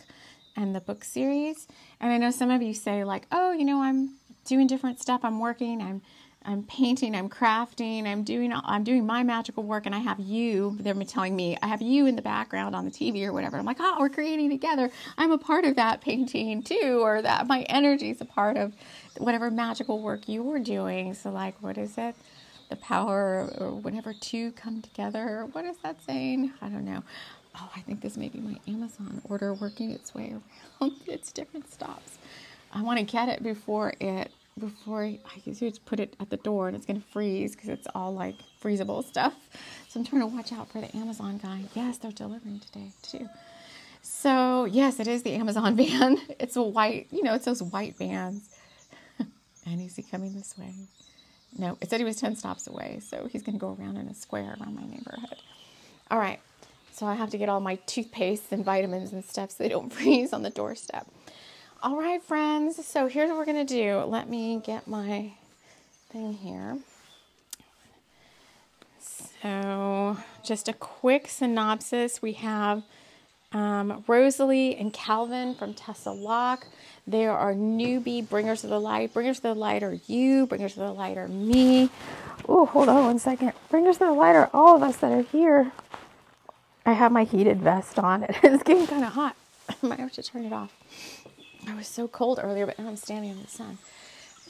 and 0.57 0.75
the 0.75 0.81
book 0.81 1.05
series. 1.05 1.67
And 2.01 2.13
I 2.13 2.19
know 2.19 2.31
some 2.31 2.51
of 2.51 2.63
you 2.63 2.75
say, 2.75 3.05
like, 3.05 3.27
oh, 3.33 3.53
you 3.53 3.65
know, 3.65 3.83
I'm 3.83 4.17
doing 4.45 4.67
different 4.67 5.01
stuff, 5.01 5.21
I'm 5.25 5.41
working, 5.41 5.83
I'm 5.83 6.03
I'm 6.45 6.63
painting, 6.63 7.15
I'm 7.15 7.29
crafting, 7.29 8.07
I'm 8.07 8.23
doing 8.23 8.53
I'm 8.53 8.85
doing 8.85 9.05
my 9.05 9.23
magical 9.23 9.65
work 9.65 9.87
and 9.87 9.95
I 9.95 9.99
have 9.99 10.21
you, 10.21 10.77
they're 10.81 10.95
telling 11.05 11.37
me, 11.37 11.59
I 11.63 11.67
have 11.67 11.83
you 11.83 12.07
in 12.07 12.17
the 12.17 12.23
background 12.23 12.75
on 12.75 12.85
the 12.85 12.91
TV 12.91 13.25
or 13.27 13.33
whatever. 13.33 13.57
I'm 13.59 13.67
like, 13.67 13.79
"Oh, 13.81 13.97
we're 13.99 14.09
creating 14.09 14.51
together. 14.51 14.91
I'm 15.19 15.33
a 15.33 15.39
part 15.39 15.65
of 15.65 15.77
that 15.77 16.01
painting 16.01 16.63
too 16.63 17.01
or 17.03 17.21
that 17.23 17.47
my 17.47 17.63
energy 17.63 18.11
is 18.11 18.21
a 18.21 18.25
part 18.25 18.57
of 18.57 18.75
whatever 19.19 19.51
magical 19.51 20.01
work 20.01 20.29
you're 20.29 20.59
doing." 20.61 21.13
So 21.15 21.31
like, 21.31 21.61
what 21.63 21.77
is 21.77 21.99
it? 21.99 22.15
The 22.71 22.77
power 22.77 23.51
or 23.59 23.73
whatever 23.73 24.15
two 24.15 24.53
come 24.53 24.81
together. 24.83 25.49
What 25.53 25.65
is 25.65 25.77
that 25.79 26.01
saying? 26.03 26.53
I 26.63 26.69
don't 26.69 26.85
know. 26.85 27.03
Oh, 27.57 27.71
I 27.75 27.81
think 27.81 28.01
this 28.01 28.17
may 28.17 28.29
be 28.29 28.39
my 28.39 28.57
Amazon 28.69 29.21
order 29.29 29.53
working 29.55 29.91
its 29.91 30.15
way 30.15 30.35
around 30.81 30.93
its 31.07 31.33
different 31.33 31.71
stops. 31.71 32.19
I 32.73 32.83
want 32.83 32.99
to 32.99 33.05
get 33.05 33.29
it 33.29 33.43
before 33.43 33.95
it 34.01 34.31
before 34.59 35.03
I 35.03 35.19
just 35.47 35.85
put 35.85 36.01
it 36.01 36.15
at 36.21 36.31
the 36.31 36.37
door 36.39 36.69
and 36.69 36.77
it's 36.77 36.87
going 36.87 37.01
to 37.01 37.07
freeze 37.09 37.55
because 37.55 37.69
it's 37.71 37.87
all 37.95 38.13
like 38.15 38.37
freezable 38.63 39.05
stuff. 39.05 39.35
So 39.89 40.01
I'm 40.01 40.07
trying 40.07 40.23
to 40.23 40.27
watch 40.27 40.53
out 40.53 40.71
for 40.71 40.81
the 40.81 40.95
Amazon 40.97 41.39
guy. 41.39 41.63
Yes, 41.75 41.99
they're 41.99 42.13
delivering 42.13 42.61
today 42.61 42.91
too. 43.03 43.29
So 44.03 44.65
yes, 44.65 45.01
it 45.01 45.07
is 45.07 45.23
the 45.23 45.33
Amazon 45.33 45.77
van. 45.79 46.19
It's 46.41 46.57
a 46.57 46.63
white, 46.63 47.09
you 47.11 47.23
know, 47.23 47.35
it's 47.35 47.45
those 47.45 47.63
white 47.63 47.97
vans. 47.97 48.49
and 49.67 49.81
is 49.81 49.97
he 49.97 50.03
coming 50.03 50.35
this 50.35 50.57
way? 50.59 50.75
No, 51.57 51.79
it 51.81 51.91
said 51.91 52.01
he 52.01 52.05
was 52.05 52.17
10 52.17 52.37
stops 52.37 52.67
away. 52.67 53.01
So 53.03 53.27
he's 53.31 53.43
going 53.43 53.59
to 53.59 53.61
go 53.61 53.77
around 53.79 53.97
in 53.97 54.09
a 54.09 54.15
square 54.15 54.57
around 54.61 54.75
my 54.75 54.83
neighborhood. 54.83 55.37
All 56.11 56.19
right. 56.19 56.41
So 56.93 57.07
I 57.07 57.15
have 57.15 57.31
to 57.31 57.39
get 57.39 57.49
all 57.49 57.61
my 57.61 57.77
toothpaste 57.87 58.51
and 58.51 58.65
vitamins 58.65 59.13
and 59.13 59.25
stuff 59.25 59.53
so 59.53 59.63
they 59.63 59.69
don't 59.69 59.93
freeze 59.93 60.33
on 60.33 60.43
the 60.43 60.51
doorstep. 60.51 61.07
All 61.81 61.97
right, 61.97 62.21
friends. 62.21 62.85
So 62.85 63.07
here's 63.07 63.29
what 63.29 63.39
we're 63.39 63.45
going 63.45 63.65
to 63.65 63.75
do. 63.75 63.99
Let 63.99 64.29
me 64.29 64.61
get 64.65 64.89
my 64.89 65.31
thing 66.11 66.33
here. 66.33 66.79
So, 68.99 70.17
just 70.43 70.69
a 70.69 70.73
quick 70.73 71.29
synopsis. 71.29 72.21
We 72.21 72.33
have 72.33 72.83
um, 73.53 74.03
Rosalie 74.09 74.75
and 74.75 74.93
Calvin 74.93 75.55
from 75.55 75.73
Tessa 75.73 76.11
Locke. 76.11 76.67
They 77.07 77.27
are 77.27 77.55
newbie 77.55 78.29
bringers 78.29 78.65
of 78.65 78.71
the 78.71 78.81
light. 78.81 79.15
Bringers 79.15 79.37
of 79.37 79.45
the 79.45 79.55
light 79.55 79.85
are 79.85 80.01
you. 80.09 80.49
Bringers 80.49 80.73
of 80.73 80.81
the 80.81 80.93
light 80.93 81.17
are 81.17 81.29
me. 81.29 81.91
Oh, 82.49 82.67
hold 82.67 82.89
on 82.89 83.05
one 83.05 83.19
second. 83.21 83.53
Bringers 83.71 83.97
of 83.97 84.09
the 84.09 84.13
light 84.15 84.35
are 84.35 84.51
all 84.53 84.75
of 84.75 84.83
us 84.83 84.97
that 84.97 85.13
are 85.13 85.23
here. 85.23 85.71
I 86.85 86.95
have 86.95 87.13
my 87.13 87.23
heated 87.23 87.61
vest 87.61 88.01
on. 88.01 88.25
It's 88.43 88.65
getting 88.65 88.89
kind 88.89 89.05
of 89.05 89.13
hot. 89.13 89.37
I 89.69 89.87
might 89.87 90.01
have 90.01 90.13
to 90.15 90.25
turn 90.25 90.45
it 90.45 90.53
off. 90.53 90.73
I 91.69 91.75
was 91.75 91.87
so 91.87 92.09
cold 92.09 92.41
earlier, 92.43 92.67
but 92.67 92.79
now 92.79 92.89
I'm 92.89 92.97
standing 92.97 93.31
in 93.31 93.43
the 93.43 93.49
sun. 93.49 93.79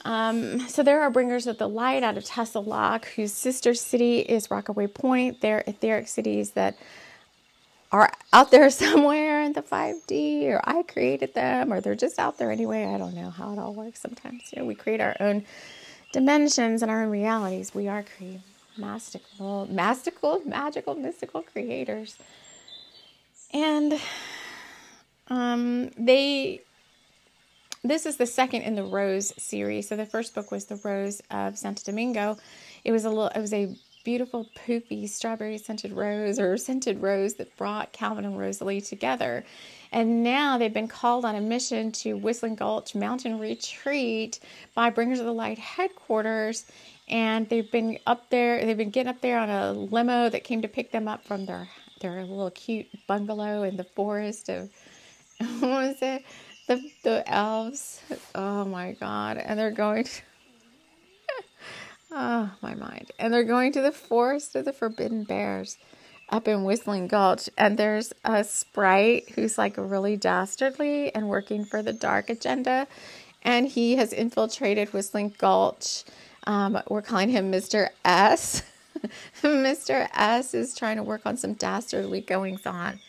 Um, 0.05 0.61
so 0.69 0.83
there 0.83 1.01
are 1.01 1.09
bringers 1.09 1.47
of 1.47 1.57
the 1.57 1.67
light 1.67 2.03
out 2.03 2.17
of 2.17 2.65
Locke, 2.65 3.07
whose 3.15 3.33
sister 3.33 3.73
city 3.73 4.19
is 4.19 4.49
Rockaway 4.49 4.87
Point. 4.87 5.41
They're 5.41 5.63
etheric 5.67 6.07
cities 6.07 6.51
that 6.51 6.77
are 7.91 8.09
out 8.31 8.51
there 8.51 8.69
somewhere 8.69 9.41
in 9.41 9.53
the 9.53 9.61
5D, 9.61 10.45
or 10.45 10.61
I 10.63 10.83
created 10.83 11.33
them, 11.33 11.73
or 11.73 11.81
they're 11.81 11.95
just 11.95 12.19
out 12.19 12.37
there 12.37 12.51
anyway. 12.51 12.85
I 12.85 12.97
don't 12.97 13.15
know 13.15 13.29
how 13.29 13.51
it 13.51 13.59
all 13.59 13.73
works 13.73 13.99
sometimes. 13.99 14.43
You 14.53 14.61
know, 14.61 14.65
we 14.65 14.75
create 14.75 15.01
our 15.01 15.17
own 15.19 15.43
dimensions 16.13 16.81
and 16.81 16.89
our 16.89 17.03
own 17.03 17.09
realities. 17.09 17.75
We 17.75 17.89
are 17.89 18.05
mystical, 18.77 19.67
mystical, 19.69 20.41
magical, 20.45 20.95
mystical 20.95 21.41
creators. 21.41 22.17
And 23.51 23.99
um, 25.27 25.89
they 25.97 26.61
this 27.89 28.05
is 28.05 28.17
the 28.17 28.25
second 28.25 28.61
in 28.61 28.75
the 28.75 28.83
Rose 28.83 29.33
series. 29.41 29.87
So 29.87 29.95
the 29.95 30.05
first 30.05 30.35
book 30.35 30.51
was 30.51 30.65
The 30.65 30.79
Rose 30.83 31.21
of 31.31 31.57
Santo 31.57 31.81
Domingo. 31.83 32.37
It 32.83 32.91
was 32.91 33.05
a 33.05 33.09
little 33.09 33.27
it 33.27 33.39
was 33.39 33.53
a 33.53 33.75
beautiful 34.03 34.47
poofy 34.65 35.07
strawberry 35.07 35.57
scented 35.57 35.91
rose 35.91 36.39
or 36.39 36.57
scented 36.57 37.01
rose 37.01 37.35
that 37.35 37.55
brought 37.57 37.91
Calvin 37.91 38.25
and 38.25 38.39
Rosalie 38.39 38.81
together. 38.81 39.43
And 39.91 40.23
now 40.23 40.57
they've 40.57 40.73
been 40.73 40.87
called 40.87 41.25
on 41.25 41.35
a 41.35 41.41
mission 41.41 41.91
to 41.93 42.13
Whistling 42.13 42.55
Gulch 42.55 42.95
Mountain 42.95 43.39
Retreat 43.39 44.39
by 44.73 44.89
Bringers 44.89 45.19
of 45.19 45.25
the 45.25 45.33
Light 45.33 45.57
headquarters. 45.57 46.65
And 47.07 47.49
they've 47.49 47.69
been 47.71 47.97
up 48.05 48.29
there, 48.29 48.63
they've 48.63 48.77
been 48.77 48.91
getting 48.91 49.09
up 49.09 49.21
there 49.21 49.39
on 49.39 49.49
a 49.49 49.73
limo 49.73 50.29
that 50.29 50.43
came 50.43 50.61
to 50.61 50.67
pick 50.67 50.91
them 50.91 51.07
up 51.07 51.25
from 51.25 51.45
their 51.45 51.67
their 52.01 52.23
little 52.23 52.51
cute 52.51 52.87
bungalow 53.07 53.63
in 53.63 53.75
the 53.75 53.83
forest 53.83 54.47
of 54.49 54.69
what 55.59 55.61
was 55.61 55.95
it? 56.01 56.23
The 56.69 56.91
the 57.03 57.29
elves. 57.29 57.99
Oh 58.35 58.63
my 58.63 58.93
god! 58.93 59.37
And 59.37 59.59
they're 59.59 59.71
going. 59.71 60.03
To, 60.05 60.21
oh 62.11 62.51
my 62.61 62.75
mind! 62.75 63.11
And 63.19 63.33
they're 63.33 63.43
going 63.43 63.73
to 63.73 63.81
the 63.81 63.91
forest 63.91 64.55
of 64.55 64.65
the 64.65 64.71
forbidden 64.71 65.23
bears, 65.23 65.77
up 66.29 66.47
in 66.47 66.63
Whistling 66.63 67.07
Gulch. 67.07 67.49
And 67.57 67.77
there's 67.77 68.13
a 68.23 68.43
sprite 68.43 69.31
who's 69.31 69.57
like 69.57 69.75
really 69.77 70.15
dastardly 70.15 71.13
and 71.13 71.27
working 71.27 71.65
for 71.65 71.81
the 71.81 71.93
dark 71.93 72.29
agenda, 72.29 72.87
and 73.41 73.67
he 73.67 73.95
has 73.95 74.13
infiltrated 74.13 74.93
Whistling 74.93 75.33
Gulch. 75.39 76.03
Um, 76.45 76.79
we're 76.87 77.01
calling 77.01 77.29
him 77.29 77.51
Mr. 77.51 77.89
S. 78.05 78.61
Mr. 79.41 80.07
S 80.13 80.53
is 80.53 80.75
trying 80.75 80.97
to 80.97 81.03
work 81.03 81.21
on 81.25 81.35
some 81.35 81.53
dastardly 81.53 82.21
goings 82.21 82.65
on. 82.65 82.99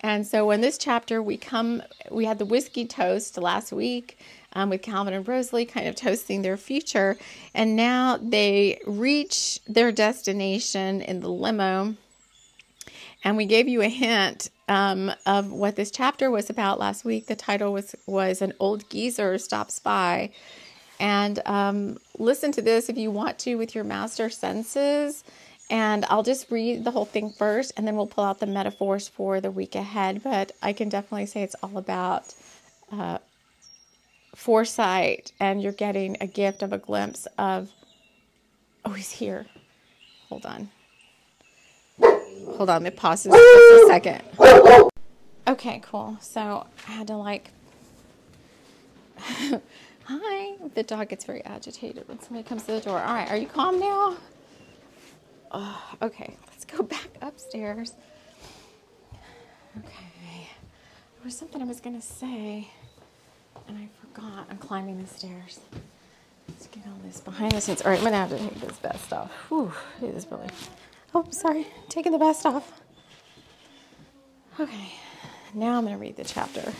And 0.00 0.26
so 0.26 0.50
in 0.50 0.60
this 0.60 0.78
chapter, 0.78 1.22
we 1.22 1.36
come, 1.36 1.82
we 2.10 2.26
had 2.26 2.38
the 2.38 2.44
whiskey 2.44 2.84
toast 2.86 3.38
last 3.38 3.72
week 3.72 4.18
um, 4.52 4.70
with 4.70 4.82
Calvin 4.82 5.14
and 5.14 5.26
Rosalie 5.26 5.64
kind 5.64 5.88
of 5.88 5.94
toasting 5.94 6.42
their 6.42 6.56
future. 6.56 7.16
And 7.54 7.76
now 7.76 8.16
they 8.16 8.80
reach 8.86 9.60
their 9.66 9.92
destination 9.92 11.00
in 11.00 11.20
the 11.20 11.28
limo. 11.30 11.96
And 13.24 13.36
we 13.36 13.46
gave 13.46 13.68
you 13.68 13.82
a 13.82 13.88
hint 13.88 14.50
um, 14.68 15.12
of 15.24 15.50
what 15.50 15.76
this 15.76 15.90
chapter 15.90 16.30
was 16.30 16.50
about 16.50 16.78
last 16.78 17.04
week. 17.04 17.26
The 17.26 17.36
title 17.36 17.72
was, 17.72 17.94
was 18.06 18.40
An 18.42 18.52
Old 18.60 18.88
Geezer 18.90 19.38
Stops 19.38 19.78
By. 19.78 20.30
And 21.00 21.40
um, 21.44 21.98
listen 22.18 22.52
to 22.52 22.62
this 22.62 22.88
if 22.88 22.96
you 22.96 23.10
want 23.10 23.38
to 23.40 23.56
with 23.56 23.74
your 23.74 23.84
master 23.84 24.30
senses. 24.30 25.24
And 25.68 26.04
I'll 26.06 26.22
just 26.22 26.50
read 26.50 26.84
the 26.84 26.92
whole 26.92 27.04
thing 27.04 27.30
first 27.30 27.72
and 27.76 27.86
then 27.86 27.96
we'll 27.96 28.06
pull 28.06 28.24
out 28.24 28.38
the 28.38 28.46
metaphors 28.46 29.08
for 29.08 29.40
the 29.40 29.50
week 29.50 29.74
ahead. 29.74 30.22
But 30.22 30.52
I 30.62 30.72
can 30.72 30.88
definitely 30.88 31.26
say 31.26 31.42
it's 31.42 31.56
all 31.62 31.76
about 31.76 32.32
uh, 32.92 33.18
foresight 34.34 35.32
and 35.40 35.60
you're 35.60 35.72
getting 35.72 36.16
a 36.20 36.26
gift 36.26 36.62
of 36.62 36.72
a 36.72 36.78
glimpse 36.78 37.26
of, 37.36 37.72
oh, 38.84 38.92
he's 38.92 39.10
here. 39.10 39.46
Hold 40.28 40.46
on. 40.46 40.70
Hold 42.00 42.70
on, 42.70 42.86
it 42.86 42.96
pauses 42.96 43.32
just 43.32 43.84
a 43.84 43.86
second. 43.88 44.22
Okay, 45.48 45.80
cool. 45.84 46.16
So 46.20 46.66
I 46.88 46.90
had 46.90 47.06
to 47.08 47.16
like. 47.16 47.50
Hi. 50.04 50.54
The 50.74 50.82
dog 50.82 51.08
gets 51.08 51.24
very 51.24 51.44
agitated 51.44 52.06
when 52.08 52.20
somebody 52.20 52.46
comes 52.48 52.62
to 52.64 52.72
the 52.72 52.80
door. 52.80 52.98
All 52.98 53.14
right, 53.14 53.28
are 53.28 53.36
you 53.36 53.46
calm 53.46 53.80
now? 53.80 54.16
Oh, 55.52 55.94
okay, 56.02 56.36
let's 56.48 56.64
go 56.64 56.82
back 56.82 57.08
upstairs. 57.22 57.94
Okay, 59.78 60.48
there 61.16 61.24
was 61.24 61.36
something 61.36 61.60
I 61.60 61.64
was 61.64 61.80
to 62.00 62.06
say, 62.06 62.68
and 63.68 63.78
I 63.78 63.88
forgot. 64.00 64.46
I'm 64.50 64.58
climbing 64.58 65.00
the 65.00 65.08
stairs. 65.08 65.60
Let's 66.48 66.66
get 66.68 66.84
all 66.86 66.98
this 67.04 67.20
behind 67.20 67.52
the 67.52 67.60
scenes. 67.60 67.82
All 67.82 67.90
right, 67.90 67.98
I'm 67.98 68.04
to 68.12 68.18
have 68.18 68.30
to 68.30 68.38
take 68.38 68.60
this 68.60 68.78
vest 68.78 69.12
off. 69.12 69.30
Whew, 69.48 69.72
it 70.02 70.14
is 70.14 70.26
really. 70.30 70.48
Oh, 71.14 71.26
sorry, 71.30 71.66
taking 71.88 72.12
the 72.12 72.18
vest 72.18 72.46
off. 72.46 72.80
Okay, 74.58 74.92
now 75.54 75.76
I'm 75.76 75.84
to 75.96 76.00
read 76.00 76.16
the 76.16 76.24
chapter. 76.24 76.72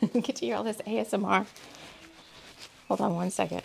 get 0.20 0.36
to 0.36 0.46
hear 0.46 0.56
all 0.56 0.64
this 0.64 0.78
ASMR. 0.86 1.46
Hold 2.88 3.00
on 3.00 3.14
one 3.14 3.30
second. 3.30 3.62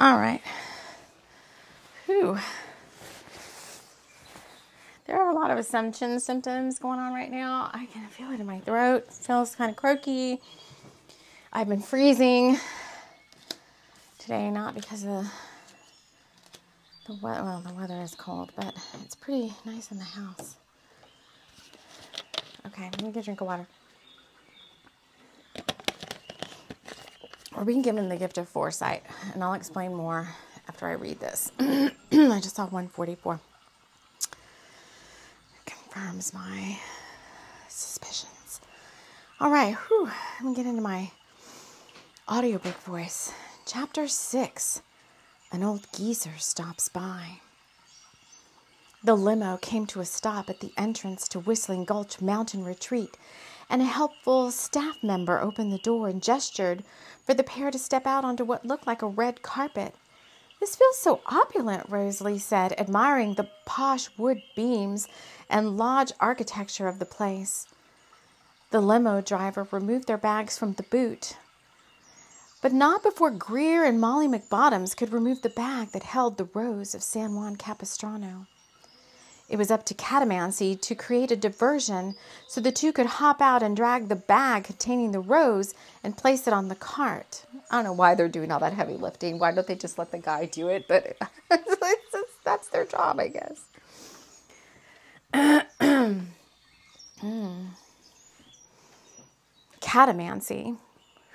All 0.00 0.16
right. 0.16 0.40
Whew. 2.06 2.38
There 5.06 5.20
are 5.20 5.30
a 5.30 5.34
lot 5.34 5.50
of 5.50 5.58
ascension 5.58 6.18
symptoms 6.20 6.78
going 6.78 6.98
on 6.98 7.12
right 7.12 7.30
now. 7.30 7.70
I 7.74 7.84
can 7.84 8.06
feel 8.08 8.30
it 8.30 8.40
in 8.40 8.46
my 8.46 8.60
throat. 8.60 9.04
It 9.08 9.12
feels 9.12 9.54
kind 9.54 9.70
of 9.70 9.76
croaky. 9.76 10.40
I've 11.52 11.68
been 11.68 11.82
freezing. 11.82 12.58
today, 14.18 14.50
not 14.50 14.74
because 14.74 15.04
of 15.04 15.30
the 17.06 17.18
weather. 17.20 17.42
Well, 17.42 17.62
the 17.66 17.74
weather 17.74 18.00
is 18.00 18.14
cold, 18.14 18.52
but 18.56 18.74
it's 19.02 19.14
pretty 19.14 19.52
nice 19.66 19.90
in 19.90 19.98
the 19.98 20.04
house. 20.04 20.56
Okay, 22.66 22.84
let 22.84 23.02
me 23.02 23.12
get 23.12 23.20
a 23.20 23.24
drink 23.24 23.40
of 23.42 23.48
water. 23.48 23.66
We're 27.60 27.66
being 27.66 27.82
given 27.82 28.08
the 28.08 28.16
gift 28.16 28.38
of 28.38 28.48
foresight, 28.48 29.02
and 29.34 29.44
I'll 29.44 29.52
explain 29.52 29.92
more 29.92 30.26
after 30.66 30.86
I 30.86 30.92
read 30.92 31.20
this. 31.20 31.52
I 31.60 31.90
just 32.40 32.56
saw 32.56 32.62
144. 32.62 33.38
confirms 35.66 36.32
my 36.32 36.78
suspicions. 37.68 38.62
All 39.40 39.50
right, 39.50 39.74
whew, 39.74 40.06
let 40.06 40.42
me 40.48 40.54
get 40.54 40.64
into 40.64 40.80
my 40.80 41.10
audiobook 42.26 42.80
voice. 42.80 43.34
Chapter 43.66 44.08
6 44.08 44.80
An 45.52 45.62
old 45.62 45.86
geezer 45.94 46.38
stops 46.38 46.88
by. 46.88 47.40
The 49.04 49.14
limo 49.14 49.58
came 49.58 49.84
to 49.88 50.00
a 50.00 50.06
stop 50.06 50.48
at 50.48 50.60
the 50.60 50.72
entrance 50.78 51.28
to 51.28 51.40
Whistling 51.40 51.84
Gulch 51.84 52.22
Mountain 52.22 52.64
Retreat, 52.64 53.18
and 53.70 53.80
a 53.80 53.86
helpful 53.86 54.50
staff 54.50 55.02
member 55.02 55.40
opened 55.40 55.72
the 55.72 55.78
door 55.78 56.08
and 56.08 56.22
gestured 56.22 56.84
for 57.30 57.34
the 57.34 57.44
pair 57.44 57.70
to 57.70 57.78
step 57.78 58.08
out 58.08 58.24
onto 58.24 58.42
what 58.42 58.66
looked 58.66 58.88
like 58.88 59.02
a 59.02 59.06
red 59.06 59.40
carpet. 59.40 59.94
This 60.58 60.74
feels 60.74 60.98
so 60.98 61.20
opulent, 61.26 61.88
Rosalie 61.88 62.40
said, 62.40 62.72
admiring 62.76 63.34
the 63.34 63.48
posh 63.66 64.08
wood 64.18 64.42
beams 64.56 65.06
and 65.48 65.76
lodge 65.76 66.10
architecture 66.18 66.88
of 66.88 66.98
the 66.98 67.06
place. 67.06 67.68
The 68.72 68.80
limo 68.80 69.20
driver 69.20 69.68
removed 69.70 70.08
their 70.08 70.18
bags 70.18 70.58
from 70.58 70.72
the 70.72 70.82
boot, 70.82 71.36
but 72.62 72.72
not 72.72 73.04
before 73.04 73.30
Greer 73.30 73.84
and 73.84 74.00
Molly 74.00 74.26
McBottoms 74.26 74.96
could 74.96 75.12
remove 75.12 75.42
the 75.42 75.50
bag 75.50 75.92
that 75.92 76.02
held 76.02 76.36
the 76.36 76.48
rose 76.52 76.96
of 76.96 77.02
San 77.04 77.36
Juan 77.36 77.54
Capistrano. 77.54 78.48
It 79.50 79.58
was 79.58 79.70
up 79.72 79.84
to 79.86 79.94
Catamancy 79.94 80.80
to 80.80 80.94
create 80.94 81.32
a 81.32 81.36
diversion 81.36 82.14
so 82.46 82.60
the 82.60 82.70
two 82.70 82.92
could 82.92 83.06
hop 83.06 83.42
out 83.42 83.64
and 83.64 83.76
drag 83.76 84.08
the 84.08 84.16
bag 84.16 84.64
containing 84.64 85.10
the 85.10 85.20
rose 85.20 85.74
and 86.04 86.16
place 86.16 86.46
it 86.46 86.54
on 86.54 86.68
the 86.68 86.76
cart. 86.76 87.44
I 87.70 87.76
don't 87.76 87.84
know 87.84 87.92
why 87.92 88.14
they're 88.14 88.28
doing 88.28 88.52
all 88.52 88.60
that 88.60 88.74
heavy 88.74 88.94
lifting. 88.94 89.40
Why 89.40 89.52
don't 89.52 89.66
they 89.66 89.74
just 89.74 89.98
let 89.98 90.12
the 90.12 90.18
guy 90.18 90.46
do 90.46 90.68
it? 90.68 90.86
But 90.86 91.18
that's 92.44 92.68
their 92.68 92.86
job, 92.86 93.18
I 93.18 93.28
guess. 93.28 93.64
Catamancy, 99.80 100.76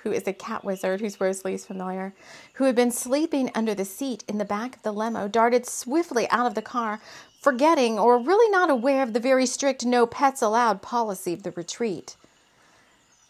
who 0.02 0.12
is 0.12 0.26
a 0.26 0.32
cat 0.32 0.64
wizard 0.64 1.00
whose 1.00 1.20
Rosalie's 1.20 1.66
familiar, 1.66 2.14
who 2.54 2.64
had 2.64 2.76
been 2.76 2.90
sleeping 2.90 3.50
under 3.54 3.74
the 3.74 3.84
seat 3.84 4.24
in 4.28 4.38
the 4.38 4.44
back 4.44 4.76
of 4.76 4.82
the 4.82 4.92
limo, 4.92 5.28
darted 5.28 5.66
swiftly 5.66 6.28
out 6.30 6.46
of 6.46 6.54
the 6.54 6.62
car, 6.62 7.00
forgetting 7.46 7.96
or 7.96 8.18
really 8.18 8.50
not 8.50 8.70
aware 8.70 9.04
of 9.04 9.12
the 9.12 9.20
very 9.20 9.46
strict 9.46 9.86
no 9.86 10.04
pets 10.04 10.42
allowed 10.42 10.82
policy 10.82 11.32
of 11.32 11.44
the 11.44 11.52
retreat. 11.52 12.16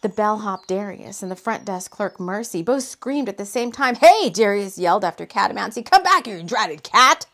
The 0.01 0.09
bellhop 0.09 0.65
Darius 0.65 1.21
and 1.21 1.29
the 1.29 1.35
front 1.35 1.65
desk 1.65 1.91
clerk 1.91 2.19
Mercy 2.19 2.63
both 2.63 2.81
screamed 2.81 3.29
at 3.29 3.37
the 3.37 3.45
same 3.45 3.71
time. 3.71 3.93
Hey, 3.93 4.31
Darius 4.31 4.79
yelled 4.79 5.05
after 5.05 5.27
Catamancy, 5.27 5.85
come 5.85 6.01
back, 6.01 6.25
you 6.25 6.41
dratted 6.41 6.81
cat! 6.81 7.27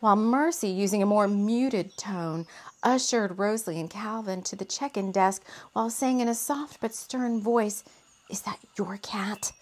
While 0.00 0.16
Mercy, 0.16 0.66
using 0.66 1.00
a 1.00 1.06
more 1.06 1.28
muted 1.28 1.96
tone, 1.96 2.48
ushered 2.82 3.38
Rosalie 3.38 3.78
and 3.78 3.88
Calvin 3.88 4.42
to 4.42 4.56
the 4.56 4.64
check 4.64 4.96
in 4.96 5.12
desk 5.12 5.44
while 5.74 5.90
saying 5.90 6.18
in 6.18 6.26
a 6.26 6.34
soft 6.34 6.80
but 6.80 6.92
stern 6.92 7.40
voice, 7.40 7.84
Is 8.28 8.40
that 8.40 8.58
your 8.76 8.96
cat? 8.96 9.52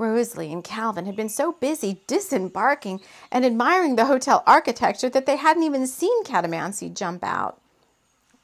Rosalie 0.00 0.52
and 0.52 0.64
Calvin 0.64 1.04
had 1.04 1.14
been 1.14 1.28
so 1.28 1.52
busy 1.52 2.00
disembarking 2.06 3.00
and 3.30 3.44
admiring 3.44 3.96
the 3.96 4.06
hotel 4.06 4.42
architecture 4.46 5.10
that 5.10 5.26
they 5.26 5.36
hadn't 5.36 5.62
even 5.62 5.86
seen 5.86 6.24
Catamancy 6.24 6.92
jump 6.92 7.22
out. 7.22 7.60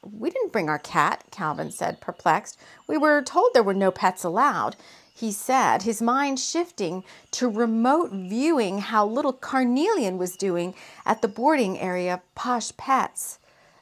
We 0.03 0.29
didn't 0.29 0.53
bring 0.53 0.69
our 0.69 0.79
cat, 0.79 1.23
Calvin 1.31 1.71
said, 1.71 1.99
perplexed. 1.99 2.57
We 2.87 2.97
were 2.97 3.21
told 3.23 3.53
there 3.53 3.63
were 3.63 3.73
no 3.73 3.91
pets 3.91 4.23
allowed, 4.23 4.75
he 5.13 5.31
said, 5.31 5.81
his 5.81 5.99
mind 5.99 6.39
shifting 6.39 7.03
to 7.31 7.49
remote 7.49 8.11
viewing 8.11 8.77
how 8.77 9.07
little 9.07 9.33
Carnelian 9.33 10.19
was 10.19 10.37
doing 10.37 10.75
at 11.05 11.23
the 11.23 11.27
boarding 11.27 11.79
area 11.79 12.21
Posh 12.35 12.71
Pets. 12.77 13.39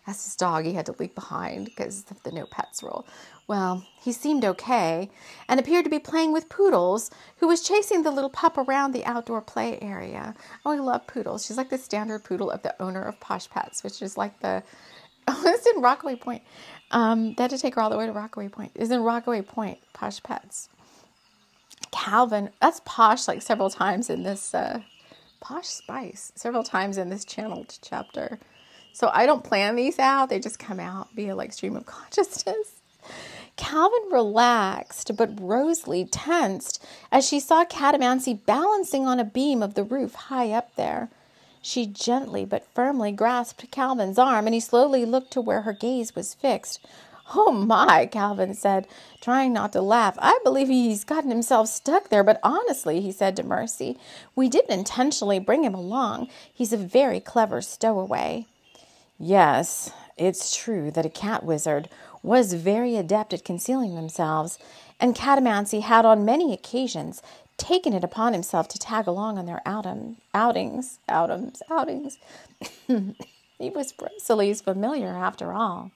That's 0.07 0.23
his 0.23 0.35
dog 0.35 0.63
he 0.63 0.73
had 0.73 0.85
to 0.85 0.95
leave 0.97 1.13
behind 1.13 1.65
because 1.65 2.05
of 2.09 2.23
the 2.23 2.31
no 2.31 2.45
pets 2.45 2.81
rule. 2.81 3.05
Well, 3.47 3.85
he 4.01 4.11
seemed 4.11 4.43
okay 4.43 5.09
and 5.47 5.59
appeared 5.59 5.85
to 5.85 5.91
be 5.91 5.99
playing 5.99 6.33
with 6.33 6.49
Poodles, 6.49 7.11
who 7.37 7.47
was 7.47 7.61
chasing 7.61 8.01
the 8.01 8.11
little 8.11 8.29
pup 8.29 8.57
around 8.57 8.91
the 8.91 9.05
outdoor 9.05 9.41
play 9.41 9.77
area. 9.81 10.33
Oh, 10.65 10.71
I 10.71 10.77
love 10.77 11.05
Poodles. 11.07 11.45
She's 11.45 11.57
like 11.57 11.69
the 11.69 11.77
standard 11.77 12.23
poodle 12.23 12.49
of 12.49 12.63
the 12.63 12.79
owner 12.81 13.03
of 13.03 13.19
Posh 13.19 13.49
Pets, 13.49 13.83
which 13.83 14.01
is 14.01 14.17
like 14.17 14.39
the. 14.41 14.63
Oh, 15.27 15.41
it's 15.47 15.65
in 15.65 15.81
Rockaway 15.81 16.17
Point. 16.17 16.43
Um, 16.91 17.33
they 17.33 17.43
had 17.43 17.49
to 17.49 17.57
take 17.57 17.73
her 17.73 17.81
all 17.81 17.89
the 17.89 17.97
way 17.97 18.05
to 18.05 18.11
Rockaway 18.11 18.47
Point. 18.47 18.71
It's 18.75 18.91
in 18.91 19.01
Rockaway 19.01 19.41
Point, 19.41 19.79
Posh 19.91 20.21
Pets. 20.21 20.69
Calvin, 21.91 22.51
that's 22.61 22.81
posh 22.85 23.27
like 23.27 23.41
several 23.41 23.71
times 23.71 24.11
in 24.11 24.21
this 24.21 24.53
uh, 24.53 24.81
posh 25.39 25.67
spice, 25.67 26.31
several 26.35 26.63
times 26.63 26.97
in 26.97 27.09
this 27.09 27.25
channeled 27.25 27.77
chapter. 27.81 28.39
So 28.93 29.09
I 29.13 29.25
don't 29.25 29.43
plan 29.43 29.75
these 29.75 29.97
out; 29.97 30.29
they 30.29 30.39
just 30.39 30.59
come 30.59 30.79
out 30.79 31.09
via 31.15 31.35
like 31.35 31.53
stream 31.53 31.75
of 31.75 31.87
consciousness. 31.87 32.81
Calvin 33.57 34.09
relaxed, 34.11 35.15
but 35.15 35.39
Rosalie 35.39 36.05
tensed 36.05 36.83
as 37.11 37.27
she 37.27 37.39
saw 37.39 37.63
Catamancy 37.65 38.45
balancing 38.45 39.07
on 39.07 39.19
a 39.19 39.25
beam 39.25 39.63
of 39.63 39.75
the 39.75 39.83
roof 39.83 40.13
high 40.13 40.51
up 40.51 40.75
there. 40.75 41.09
She 41.61 41.87
gently 41.87 42.45
but 42.45 42.67
firmly 42.75 43.11
grasped 43.11 43.71
Calvin's 43.71 44.19
arm, 44.19 44.45
and 44.45 44.53
he 44.53 44.59
slowly 44.59 45.05
looked 45.05 45.31
to 45.31 45.41
where 45.41 45.61
her 45.61 45.73
gaze 45.73 46.15
was 46.15 46.33
fixed. 46.33 46.85
Oh 47.33 47.51
my, 47.51 48.05
Calvin 48.05 48.53
said, 48.53 48.87
trying 49.19 49.51
not 49.51 49.73
to 49.73 49.81
laugh. 49.81 50.15
I 50.19 50.37
believe 50.43 50.67
he's 50.67 51.03
gotten 51.03 51.31
himself 51.31 51.67
stuck 51.69 52.09
there, 52.09 52.23
but 52.23 52.39
honestly, 52.43 53.01
he 53.01 53.11
said 53.11 53.35
to 53.37 53.43
Mercy, 53.43 53.97
we 54.35 54.47
didn't 54.47 54.77
intentionally 54.77 55.39
bring 55.39 55.63
him 55.63 55.73
along. 55.73 56.27
He's 56.53 56.71
a 56.71 56.77
very 56.77 57.19
clever 57.19 57.61
stowaway. 57.61 58.45
Yes, 59.17 59.91
it's 60.17 60.55
true 60.55 60.91
that 60.91 61.05
a 61.05 61.09
cat 61.09 61.43
wizard 61.43 61.89
was 62.25 62.53
very 62.53 62.95
adept 62.95 63.33
at 63.33 63.45
concealing 63.45 63.95
themselves, 63.95 64.57
and 64.99 65.15
Catamancy 65.15 65.81
had 65.81 66.05
on 66.05 66.25
many 66.25 66.53
occasions 66.53 67.21
taken 67.57 67.93
it 67.93 68.03
upon 68.03 68.33
himself 68.33 68.67
to 68.69 68.79
tag 68.79 69.07
along 69.07 69.37
on 69.37 69.45
their 69.45 69.61
outum, 69.65 70.15
outings, 70.33 70.99
outings, 71.07 71.61
outings. 71.69 72.17
he 72.87 73.69
was 73.69 73.93
Rosalie's 73.93 74.61
familiar 74.61 75.09
after 75.09 75.53
all. 75.53 75.91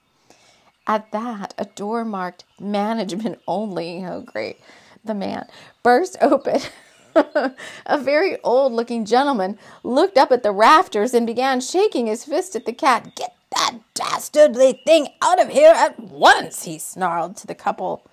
At 0.86 1.12
that, 1.12 1.54
a 1.58 1.66
door 1.66 2.04
marked 2.04 2.44
management 2.58 3.40
only, 3.46 4.04
oh 4.04 4.22
great, 4.22 4.58
the 5.04 5.14
man, 5.14 5.46
burst 5.82 6.16
open. 6.20 6.60
a 7.14 7.98
very 7.98 8.40
old 8.42 8.72
looking 8.72 9.04
gentleman 9.04 9.58
looked 9.82 10.16
up 10.16 10.30
at 10.30 10.42
the 10.42 10.52
rafters 10.52 11.12
and 11.12 11.26
began 11.26 11.60
shaking 11.60 12.06
his 12.06 12.24
fist 12.24 12.54
at 12.54 12.66
the 12.66 12.72
cat. 12.72 13.14
Get 13.16 13.34
that 13.50 13.78
dastardly 13.94 14.80
thing 14.86 15.08
out 15.22 15.40
of 15.40 15.48
here 15.48 15.72
at 15.74 15.98
once, 15.98 16.64
he 16.64 16.78
snarled 16.78 17.36
to 17.38 17.46
the 17.46 17.54
couple. 17.54 18.06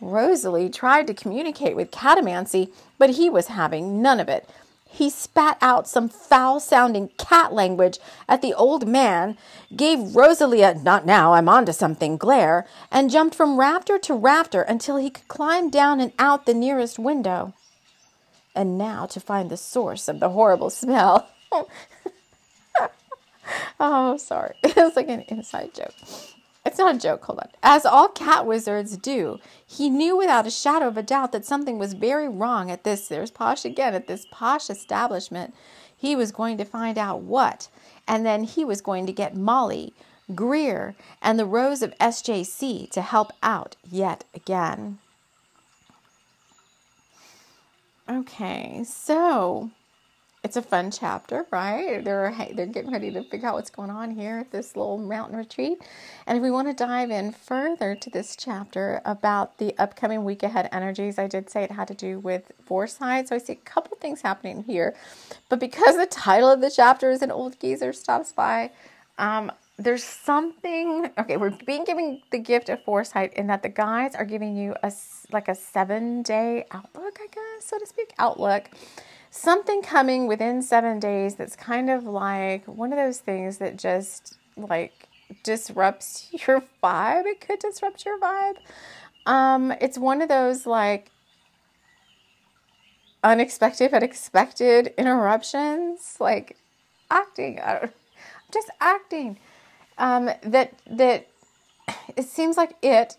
Rosalie 0.00 0.68
tried 0.68 1.06
to 1.06 1.14
communicate 1.14 1.74
with 1.74 1.90
Catamancy, 1.90 2.72
but 2.98 3.10
he 3.10 3.28
was 3.28 3.48
having 3.48 4.00
none 4.00 4.20
of 4.20 4.28
it. 4.28 4.48
He 4.90 5.10
spat 5.10 5.58
out 5.60 5.86
some 5.86 6.08
foul 6.08 6.60
sounding 6.60 7.10
cat 7.18 7.52
language 7.52 7.98
at 8.26 8.40
the 8.40 8.54
old 8.54 8.88
man, 8.88 9.36
gave 9.76 10.16
Rosalie 10.16 10.62
a 10.62 10.74
not 10.74 11.04
now, 11.04 11.34
I'm 11.34 11.48
on 11.48 11.66
to 11.66 11.72
something 11.72 12.16
glare, 12.16 12.66
and 12.90 13.10
jumped 13.10 13.34
from 13.34 13.58
rafter 13.58 13.98
to 13.98 14.14
rafter 14.14 14.62
until 14.62 14.96
he 14.96 15.10
could 15.10 15.28
climb 15.28 15.68
down 15.68 16.00
and 16.00 16.12
out 16.18 16.46
the 16.46 16.54
nearest 16.54 16.98
window. 16.98 17.52
And 18.54 18.78
now 18.78 19.06
to 19.06 19.20
find 19.20 19.50
the 19.50 19.56
source 19.56 20.08
of 20.08 20.20
the 20.20 20.30
horrible 20.30 20.70
smell. 20.70 21.28
oh, 23.80 24.16
sorry. 24.16 24.54
it's 24.62 24.96
like 24.96 25.08
an 25.08 25.22
inside 25.28 25.74
joke. 25.74 25.94
It's 26.66 26.78
not 26.78 26.96
a 26.96 26.98
joke, 26.98 27.24
hold 27.24 27.38
on. 27.38 27.48
As 27.62 27.86
all 27.86 28.08
cat 28.08 28.44
wizards 28.44 28.96
do, 28.96 29.38
he 29.66 29.88
knew 29.88 30.16
without 30.16 30.46
a 30.46 30.50
shadow 30.50 30.88
of 30.88 30.98
a 30.98 31.02
doubt 31.02 31.32
that 31.32 31.46
something 31.46 31.78
was 31.78 31.94
very 31.94 32.28
wrong 32.28 32.70
at 32.70 32.84
this, 32.84 33.08
there's 33.08 33.30
Posh 33.30 33.64
again, 33.64 33.94
at 33.94 34.06
this 34.06 34.26
posh 34.30 34.68
establishment. 34.68 35.54
He 35.96 36.14
was 36.14 36.30
going 36.30 36.58
to 36.58 36.64
find 36.64 36.98
out 36.98 37.22
what, 37.22 37.68
and 38.06 38.26
then 38.26 38.44
he 38.44 38.64
was 38.64 38.80
going 38.82 39.06
to 39.06 39.12
get 39.12 39.34
Molly, 39.34 39.94
Greer, 40.34 40.94
and 41.22 41.38
the 41.38 41.46
Rose 41.46 41.80
of 41.80 41.96
SJC 41.98 42.90
to 42.90 43.00
help 43.00 43.32
out 43.42 43.76
yet 43.90 44.24
again. 44.34 44.98
Okay, 48.10 48.84
so 48.84 49.70
it's 50.44 50.56
a 50.56 50.62
fun 50.62 50.90
chapter, 50.90 51.46
right? 51.50 52.04
They're 52.04 52.34
they're 52.54 52.66
getting 52.66 52.92
ready 52.92 53.10
to 53.10 53.22
figure 53.24 53.48
out 53.48 53.54
what's 53.54 53.70
going 53.70 53.90
on 53.90 54.12
here 54.12 54.38
at 54.38 54.52
this 54.52 54.76
little 54.76 54.98
mountain 54.98 55.36
retreat. 55.36 55.78
And 56.26 56.38
if 56.38 56.42
we 56.42 56.50
want 56.50 56.68
to 56.68 56.74
dive 56.74 57.10
in 57.10 57.32
further 57.32 57.96
to 57.96 58.10
this 58.10 58.36
chapter 58.36 59.00
about 59.04 59.58
the 59.58 59.76
upcoming 59.78 60.24
week 60.24 60.42
ahead 60.42 60.68
energies, 60.70 61.18
I 61.18 61.26
did 61.26 61.50
say 61.50 61.64
it 61.64 61.72
had 61.72 61.88
to 61.88 61.94
do 61.94 62.20
with 62.20 62.52
foresight. 62.64 63.28
So 63.28 63.34
I 63.34 63.38
see 63.38 63.54
a 63.54 63.56
couple 63.56 63.96
things 63.96 64.22
happening 64.22 64.62
here. 64.64 64.94
But 65.48 65.58
because 65.58 65.96
the 65.96 66.06
title 66.06 66.50
of 66.50 66.60
the 66.60 66.70
chapter 66.70 67.10
is 67.10 67.22
an 67.22 67.32
old 67.32 67.58
geezer 67.60 67.92
stops 67.92 68.32
by, 68.32 68.70
um, 69.18 69.50
there's 69.78 70.02
something 70.02 71.08
okay 71.16 71.36
we're 71.36 71.56
being 71.64 71.84
given 71.84 72.20
the 72.32 72.38
gift 72.38 72.68
of 72.68 72.82
foresight 72.82 73.32
in 73.34 73.46
that 73.46 73.62
the 73.62 73.68
guides 73.68 74.16
are 74.16 74.24
giving 74.24 74.56
you 74.56 74.74
a 74.82 74.92
like 75.32 75.46
a 75.46 75.54
seven 75.54 76.20
day 76.22 76.66
outlook 76.72 77.16
i 77.22 77.26
guess 77.28 77.64
so 77.64 77.78
to 77.78 77.86
speak 77.86 78.12
outlook 78.18 78.68
something 79.30 79.82
coming 79.82 80.26
within 80.26 80.62
seven 80.62 80.98
days 80.98 81.34
that's 81.34 81.56
kind 81.56 81.90
of 81.90 82.04
like 82.04 82.64
one 82.66 82.92
of 82.92 82.98
those 82.98 83.18
things 83.18 83.58
that 83.58 83.76
just 83.76 84.38
like 84.56 85.08
disrupts 85.42 86.28
your 86.46 86.62
vibe. 86.82 87.26
It 87.26 87.40
could 87.40 87.58
disrupt 87.58 88.04
your 88.04 88.18
vibe. 88.18 88.56
Um, 89.26 89.72
it's 89.80 89.98
one 89.98 90.22
of 90.22 90.28
those 90.28 90.66
like 90.66 91.10
unexpected 93.22 93.90
but 93.90 94.02
expected 94.02 94.94
interruptions, 94.96 96.16
like 96.18 96.56
acting. 97.10 97.60
I 97.60 97.80
don't, 97.80 97.92
just 98.52 98.70
acting. 98.80 99.38
Um, 99.98 100.30
that 100.42 100.74
that 100.90 101.26
it 102.16 102.24
seems 102.24 102.56
like 102.56 102.76
it, 102.82 103.16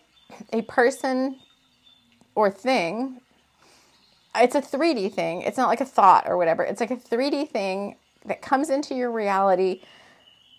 a 0.52 0.62
person 0.62 1.36
or 2.34 2.50
thing 2.50 3.20
it's 4.34 4.54
a 4.54 4.62
3D 4.62 5.12
thing. 5.12 5.42
It's 5.42 5.56
not 5.56 5.68
like 5.68 5.80
a 5.80 5.86
thought 5.86 6.24
or 6.26 6.36
whatever. 6.36 6.62
It's 6.62 6.80
like 6.80 6.90
a 6.90 6.96
3D 6.96 7.48
thing 7.48 7.96
that 8.26 8.42
comes 8.42 8.70
into 8.70 8.94
your 8.94 9.10
reality 9.10 9.80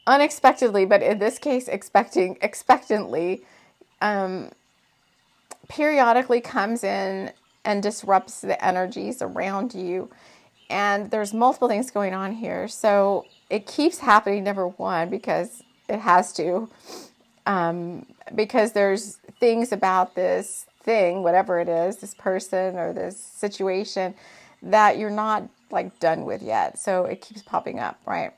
unexpectedly, 0.07 0.86
but 0.86 1.01
in 1.01 1.19
this 1.19 1.38
case, 1.38 1.67
expecting 1.67 2.38
expectantly, 2.41 3.43
um, 4.01 4.51
periodically 5.69 6.41
comes 6.41 6.84
in 6.84 7.31
and 7.63 7.84
disrupts 7.84 8.41
the 8.41 8.63
energies 8.63 9.21
around 9.21 9.73
you. 9.73 10.10
And 10.69 11.12
there's 11.12 11.34
multiple 11.34 11.67
things 11.67 11.91
going 11.91 12.13
on 12.13 12.34
here. 12.34 12.67
So 12.67 13.25
it 13.49 13.67
keeps 13.67 13.99
happening, 13.99 14.43
number 14.43 14.67
one, 14.67 15.10
because 15.10 15.62
it 15.88 15.99
has 15.99 16.34
to. 16.34 16.69
Um, 17.45 18.05
because 18.34 18.71
there's 18.71 19.17
things 19.39 19.71
about 19.71 20.15
this 20.15 20.65
thing, 20.83 21.23
whatever 21.23 21.59
it 21.59 21.69
is, 21.69 21.97
this 21.97 22.13
person 22.13 22.77
or 22.77 22.93
this 22.93 23.17
situation 23.17 24.13
that 24.61 24.97
you're 24.97 25.09
not 25.09 25.47
like 25.71 25.99
done 25.99 26.25
with 26.25 26.41
yet. 26.41 26.77
So 26.77 27.05
it 27.05 27.21
keeps 27.21 27.41
popping 27.41 27.79
up, 27.79 27.99
right? 28.05 28.33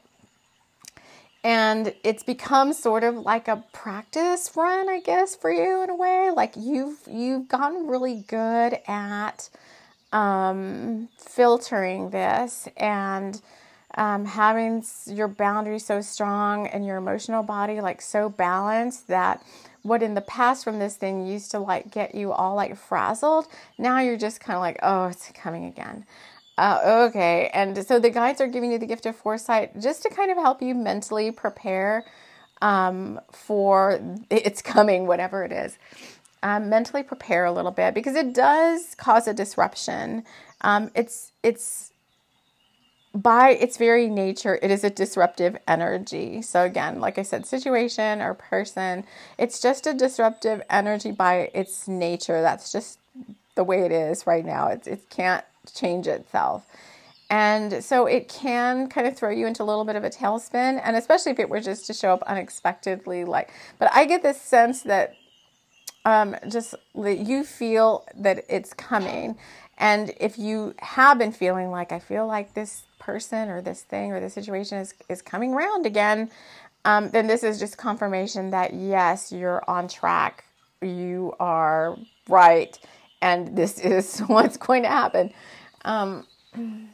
And 1.43 1.93
it's 2.05 2.23
become 2.23 2.71
sort 2.71 3.03
of 3.03 3.15
like 3.15 3.49
a 3.49 3.63
practice 3.73 4.49
run, 4.55 4.87
I 4.87 5.01
guess, 5.01 5.35
for 5.35 5.51
you 5.51 5.83
in 5.83 5.89
a 5.89 5.95
way. 5.95 6.31
Like 6.33 6.53
you've 6.55 6.99
you've 7.05 7.49
gotten 7.49 7.87
really 7.87 8.23
good 8.27 8.79
at 8.87 9.49
um, 10.13 11.09
filtering 11.17 12.11
this 12.11 12.69
and 12.77 13.41
um, 13.95 14.25
having 14.25 14.83
your 15.07 15.27
boundaries 15.27 15.85
so 15.85 16.01
strong 16.01 16.67
and 16.67 16.85
your 16.85 16.97
emotional 16.97 17.43
body 17.43 17.81
like 17.81 18.01
so 18.01 18.29
balanced 18.29 19.07
that 19.07 19.43
what 19.83 20.01
in 20.01 20.15
the 20.15 20.21
past 20.21 20.63
from 20.63 20.79
this 20.79 20.95
thing 20.95 21.27
used 21.27 21.51
to 21.51 21.59
like 21.59 21.91
get 21.91 22.15
you 22.15 22.31
all 22.31 22.55
like 22.55 22.75
frazzled, 22.75 23.47
now 23.77 23.99
you're 23.99 24.17
just 24.17 24.39
kind 24.39 24.55
of 24.55 24.61
like, 24.61 24.79
oh, 24.81 25.07
it's 25.07 25.31
coming 25.33 25.65
again. 25.65 26.05
Uh, 26.57 27.07
okay. 27.09 27.49
And 27.53 27.85
so 27.85 27.99
the 27.99 28.09
guides 28.09 28.39
are 28.41 28.47
giving 28.47 28.71
you 28.71 28.77
the 28.77 28.85
gift 28.85 29.05
of 29.05 29.15
foresight 29.15 29.79
just 29.79 30.03
to 30.03 30.09
kind 30.09 30.31
of 30.31 30.37
help 30.37 30.61
you 30.61 30.75
mentally 30.75 31.31
prepare 31.31 32.05
um, 32.61 33.19
for 33.31 33.99
it's 34.29 34.61
coming, 34.61 35.07
whatever 35.07 35.43
it 35.43 35.51
is. 35.51 35.77
Um, 36.43 36.69
mentally 36.69 37.03
prepare 37.03 37.45
a 37.45 37.51
little 37.51 37.71
bit 37.71 37.93
because 37.93 38.15
it 38.15 38.33
does 38.33 38.95
cause 38.95 39.27
a 39.27 39.33
disruption. 39.33 40.23
Um, 40.61 40.91
it's 40.93 41.31
it's 41.41 41.92
by 43.13 43.51
its 43.51 43.77
very 43.77 44.07
nature, 44.07 44.57
it 44.61 44.71
is 44.71 44.83
a 44.83 44.89
disruptive 44.89 45.57
energy. 45.67 46.41
So, 46.41 46.63
again, 46.63 46.99
like 46.99 47.19
I 47.19 47.23
said, 47.23 47.45
situation 47.45 48.21
or 48.21 48.33
person, 48.33 49.05
it's 49.37 49.61
just 49.61 49.85
a 49.85 49.93
disruptive 49.93 50.63
energy 50.69 51.11
by 51.11 51.51
its 51.53 51.87
nature. 51.87 52.41
That's 52.41 52.71
just 52.71 52.99
the 53.55 53.63
way 53.63 53.81
it 53.81 53.91
is 53.91 54.25
right 54.25 54.45
now. 54.45 54.67
It, 54.67 54.87
it 54.87 55.09
can't 55.09 55.45
change 55.73 56.07
itself. 56.07 56.65
And 57.29 57.83
so 57.83 58.05
it 58.05 58.29
can 58.29 58.89
kind 58.89 59.07
of 59.07 59.15
throw 59.15 59.29
you 59.29 59.47
into 59.47 59.63
a 59.63 59.65
little 59.65 59.85
bit 59.85 59.95
of 59.95 60.03
a 60.03 60.09
tailspin, 60.09 60.81
and 60.83 60.95
especially 60.95 61.31
if 61.31 61.39
it 61.39 61.49
were 61.49 61.61
just 61.61 61.87
to 61.87 61.93
show 61.93 62.13
up 62.13 62.23
unexpectedly. 62.23 63.25
Like, 63.25 63.51
but 63.79 63.89
I 63.93 64.05
get 64.05 64.23
this 64.23 64.41
sense 64.41 64.81
that 64.83 65.15
um, 66.05 66.35
just 66.49 66.75
that 66.95 67.19
you 67.19 67.43
feel 67.43 68.05
that 68.15 68.43
it's 68.49 68.73
coming. 68.73 69.37
And 69.77 70.13
if 70.19 70.37
you 70.37 70.75
have 70.79 71.17
been 71.17 71.31
feeling 71.31 71.71
like, 71.71 71.91
I 71.91 71.99
feel 71.99 72.27
like 72.27 72.53
this 72.53 72.83
person 73.03 73.49
or 73.49 73.61
this 73.61 73.81
thing 73.81 74.11
or 74.11 74.19
this 74.19 74.33
situation 74.33 74.77
is, 74.77 74.93
is 75.09 75.21
coming 75.21 75.53
around 75.53 75.85
again, 75.85 76.31
um, 76.85 77.09
then 77.09 77.27
this 77.27 77.43
is 77.43 77.59
just 77.59 77.77
confirmation 77.77 78.49
that 78.51 78.73
yes, 78.73 79.31
you're 79.31 79.61
on 79.69 79.87
track. 79.87 80.45
You 80.81 81.33
are 81.39 81.97
right. 82.27 82.77
And 83.21 83.55
this 83.55 83.79
is 83.93 84.19
what's 84.21 84.57
going 84.57 84.83
to 84.83 84.89
happen. 84.89 85.33
Um, 85.85 86.27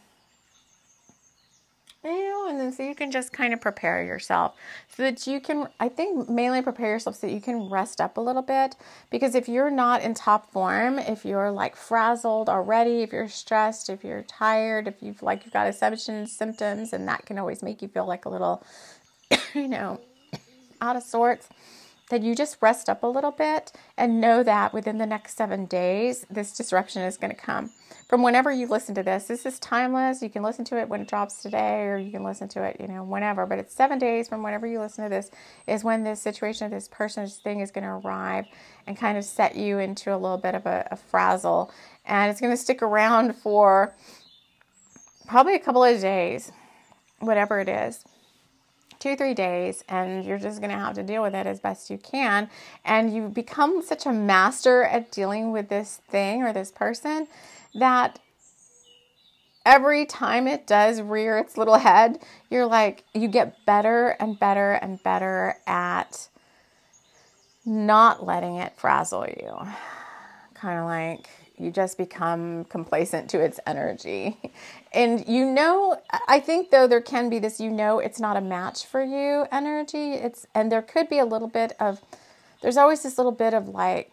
you 2.04 2.30
know, 2.30 2.48
and 2.50 2.60
then 2.60 2.72
so 2.72 2.84
you 2.84 2.96
can 2.96 3.12
just 3.12 3.34
kind 3.34 3.54
of 3.54 3.60
prepare 3.60 4.04
yourself 4.04 4.56
so 4.96 5.04
that 5.04 5.28
you 5.28 5.42
can, 5.42 5.68
I 5.80 5.90
think, 5.90 6.30
mainly 6.30 6.62
prepare 6.62 6.92
yourself 6.92 7.18
so 7.18 7.28
that 7.28 7.34
you 7.34 7.42
can 7.42 7.70
rest 7.70 8.00
up 8.00 8.18
a 8.18 8.22
little 8.22 8.42
bit. 8.42 8.76
Because 9.10 9.36
if 9.36 9.50
you're 9.50 9.70
not 9.70 10.02
in 10.02 10.14
top 10.14 10.52
form, 10.52 10.98
if 10.98 11.26
you're 11.26 11.52
like 11.52 11.76
frazzled 11.76 12.48
already, 12.48 13.02
if 13.02 13.12
you're 13.12 13.28
stressed, 13.28 13.90
if 13.90 14.04
you're 14.04 14.24
tired, 14.24 14.88
if 14.88 14.96
you've 15.02 15.22
like 15.22 15.44
you've 15.44 15.54
got 15.54 15.68
ascension 15.68 16.26
symptoms, 16.26 16.94
and 16.94 17.08
that 17.08 17.26
can 17.26 17.38
always 17.38 17.62
make 17.62 17.82
you 17.82 17.88
feel 17.90 18.06
like 18.08 18.26
a 18.26 18.30
little, 18.30 18.64
you 19.54 19.68
know, 19.68 20.00
out 20.82 20.96
of 20.96 21.04
sorts 21.04 21.50
then 22.10 22.24
you 22.24 22.36
just 22.36 22.58
rest 22.62 22.90
up 22.90 23.04
a 23.04 23.08
little 23.08 23.32
bit 23.32 23.72
and 23.98 24.20
know 24.20 24.44
that 24.44 24.74
within 24.74 24.98
the 24.98 25.06
next 25.06 25.38
seven 25.38 25.66
days, 25.66 26.26
this 26.30 26.56
disruption 26.56 27.04
is 27.04 27.18
going 27.18 27.34
to 27.34 27.40
come. 27.40 27.72
From 28.08 28.24
whenever 28.24 28.52
you 28.52 28.66
listen 28.66 28.96
to 28.96 29.04
this, 29.04 29.26
this 29.26 29.46
is 29.46 29.60
timeless. 29.60 30.24
You 30.24 30.32
can 30.32 30.42
listen 30.42 30.66
to 30.66 30.80
it 30.80 30.90
when 30.90 31.02
it 31.02 31.08
drops 31.08 31.44
today, 31.44 31.84
or 31.84 31.98
you 31.98 32.12
can 32.12 32.24
listen 32.24 32.48
to 32.50 32.64
it, 32.64 32.78
you 32.80 32.88
know, 32.88 33.04
whenever. 33.04 33.46
But 33.46 33.60
it's 33.60 33.76
seven 33.76 34.00
days 34.00 34.28
from 34.28 34.42
whenever 34.42 34.66
you 34.66 34.80
listen 34.80 35.04
to 35.04 35.10
this, 35.10 35.30
is 35.68 35.84
when 35.84 36.04
this 36.04 36.20
situation, 36.20 36.66
of 36.66 36.72
this 36.72 36.88
person, 36.88 37.24
this 37.24 37.38
thing 37.38 37.60
is 37.60 37.70
going 37.70 37.84
to 37.84 37.92
arrive 37.92 38.46
and 38.88 38.98
kind 38.98 39.16
of 39.16 39.24
set 39.24 39.56
you 39.56 39.78
into 39.78 40.14
a 40.14 40.18
little 40.18 40.40
bit 40.40 40.56
of 40.56 40.66
a, 40.66 40.88
a 40.90 40.96
frazzle. 40.96 41.72
And 42.06 42.32
it's 42.32 42.42
going 42.42 42.54
to 42.54 42.58
stick 42.58 42.82
around 42.82 43.36
for 43.36 43.96
probably 45.28 45.54
a 45.54 45.60
couple 45.60 45.84
of 45.84 46.02
days, 46.02 46.52
whatever 47.20 47.60
it 47.60 47.70
is 47.70 48.04
two, 49.00 49.16
three 49.16 49.34
days, 49.34 49.84
and 49.88 50.26
you're 50.26 50.38
just 50.38 50.60
going 50.60 50.72
to 50.72 50.78
have 50.78 50.96
to 50.96 51.04
deal 51.04 51.22
with 51.22 51.34
it 51.34 51.48
as 51.48 51.60
best 51.60 51.90
you 51.90 51.98
can. 51.98 52.50
And 52.84 53.14
you 53.14 53.30
become 53.30 53.82
such 53.82 54.06
a 54.06 54.12
master 54.12 54.84
at 54.84 55.12
dealing 55.12 55.52
with 55.52 55.70
this 55.70 56.02
thing 56.10 56.44
or 56.44 56.54
this 56.54 56.72
person 56.72 57.28
that 57.76 58.20
every 59.66 60.06
time 60.06 60.48
it 60.48 60.68
does 60.68 61.02
rear 61.02 61.38
its 61.38 61.58
little 61.58 61.78
head, 61.78 62.20
you're 62.50 62.66
like, 62.66 63.06
you 63.14 63.28
get 63.28 63.66
better 63.66 64.10
and 64.20 64.40
better 64.40 64.74
and 64.74 65.02
better 65.04 65.56
at 65.66 66.28
not 67.66 68.26
letting 68.26 68.58
it 68.58 68.74
frazzle 68.78 69.28
you. 69.28 69.58
Kind 70.56 70.80
of 70.80 70.86
like 70.86 71.30
you 71.60 71.72
just 71.72 71.98
become 71.98 72.64
complacent 72.66 73.30
to 73.32 73.40
its 73.40 73.60
energy. 73.68 74.38
And 74.92 75.28
you 75.28 75.46
know, 75.46 76.02
I 76.28 76.40
think 76.40 76.72
though 76.72 76.88
there 76.88 77.02
can 77.02 77.30
be 77.30 77.38
this, 77.38 77.60
you 77.60 77.70
know, 77.70 78.00
it's 78.00 78.20
not 78.20 78.38
a 78.38 78.42
match 78.42 78.86
for 78.86 79.04
you 79.04 79.46
energy. 79.52 80.14
It's, 80.14 80.48
and 80.56 80.72
there 80.72 80.82
could 80.82 81.10
be 81.10 81.20
a 81.20 81.26
little 81.26 81.48
bit 81.48 81.74
of, 81.80 82.02
there's 82.62 82.78
always 82.78 83.04
this 83.04 83.18
little 83.18 83.32
bit 83.32 83.54
of 83.54 83.68
like 83.68 84.12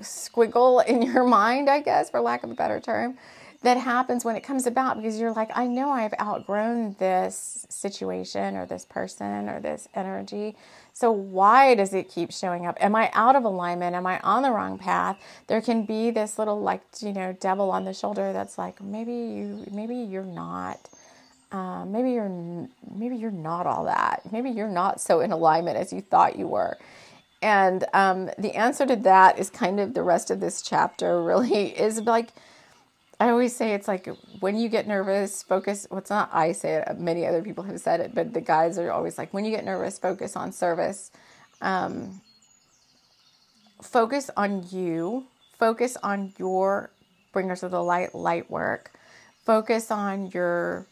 squiggle 0.00 0.84
in 0.86 1.02
your 1.02 1.24
mind, 1.26 1.70
I 1.70 1.80
guess, 1.80 2.10
for 2.10 2.20
lack 2.20 2.42
of 2.44 2.50
a 2.50 2.54
better 2.54 2.80
term, 2.80 3.16
that 3.62 3.78
happens 3.78 4.24
when 4.24 4.36
it 4.36 4.42
comes 4.42 4.66
about 4.66 4.98
because 4.98 5.18
you're 5.18 5.32
like, 5.32 5.50
I 5.54 5.66
know 5.66 5.90
I've 5.90 6.12
outgrown 6.20 6.96
this 6.98 7.66
situation 7.70 8.56
or 8.56 8.66
this 8.66 8.84
person 8.84 9.48
or 9.48 9.58
this 9.58 9.88
energy. 9.94 10.54
So, 10.94 11.10
why 11.10 11.74
does 11.74 11.92
it 11.92 12.08
keep 12.08 12.32
showing 12.32 12.66
up? 12.66 12.76
Am 12.80 12.94
I 12.94 13.10
out 13.14 13.34
of 13.34 13.44
alignment? 13.44 13.96
Am 13.96 14.06
I 14.06 14.20
on 14.20 14.44
the 14.44 14.52
wrong 14.52 14.78
path? 14.78 15.18
There 15.48 15.60
can 15.60 15.84
be 15.84 16.12
this 16.12 16.38
little, 16.38 16.60
like, 16.60 16.82
you 17.00 17.12
know, 17.12 17.32
devil 17.32 17.72
on 17.72 17.84
the 17.84 17.92
shoulder 17.92 18.32
that's 18.32 18.56
like, 18.58 18.80
maybe 18.80 19.12
you, 19.12 19.66
maybe 19.72 19.96
you're 19.96 20.22
not. 20.22 20.88
Uh, 21.50 21.84
maybe 21.84 22.12
you're 22.12 22.68
maybe 22.94 23.16
you're 23.16 23.30
not 23.32 23.66
all 23.66 23.84
that. 23.84 24.22
Maybe 24.32 24.50
you're 24.50 24.68
not 24.68 25.00
so 25.00 25.20
in 25.20 25.32
alignment 25.32 25.76
as 25.76 25.92
you 25.92 26.00
thought 26.00 26.36
you 26.38 26.46
were. 26.46 26.78
And 27.42 27.84
um, 27.92 28.30
the 28.38 28.54
answer 28.54 28.86
to 28.86 28.96
that 28.96 29.38
is 29.38 29.50
kind 29.50 29.78
of 29.80 29.94
the 29.94 30.02
rest 30.02 30.30
of 30.30 30.40
this 30.40 30.62
chapter. 30.62 31.22
Really, 31.22 31.68
is 31.78 32.00
like 32.02 32.30
I 33.24 33.30
always 33.30 33.56
say 33.56 33.72
it's 33.72 33.88
like 33.88 34.06
when 34.40 34.54
you 34.54 34.68
get 34.68 34.86
nervous, 34.86 35.42
focus. 35.42 35.86
What's 35.88 36.10
well, 36.10 36.20
not 36.20 36.30
I 36.34 36.52
say 36.52 36.74
it. 36.74 37.00
Many 37.00 37.24
other 37.24 37.40
people 37.40 37.64
have 37.64 37.80
said 37.80 38.00
it, 38.00 38.14
but 38.14 38.34
the 38.34 38.42
guys 38.42 38.76
are 38.76 38.92
always 38.92 39.16
like, 39.16 39.32
when 39.32 39.46
you 39.46 39.50
get 39.50 39.64
nervous, 39.64 39.98
focus 39.98 40.36
on 40.36 40.52
service. 40.52 41.10
Um, 41.62 42.20
focus 43.80 44.30
on 44.36 44.66
you. 44.70 45.24
Focus 45.58 45.96
on 46.02 46.34
your 46.36 46.90
bringers 47.32 47.62
of 47.62 47.70
the 47.70 47.82
light, 47.82 48.14
light 48.14 48.50
work. 48.50 48.92
Focus 49.46 49.90
on 49.90 50.26
your 50.26 50.86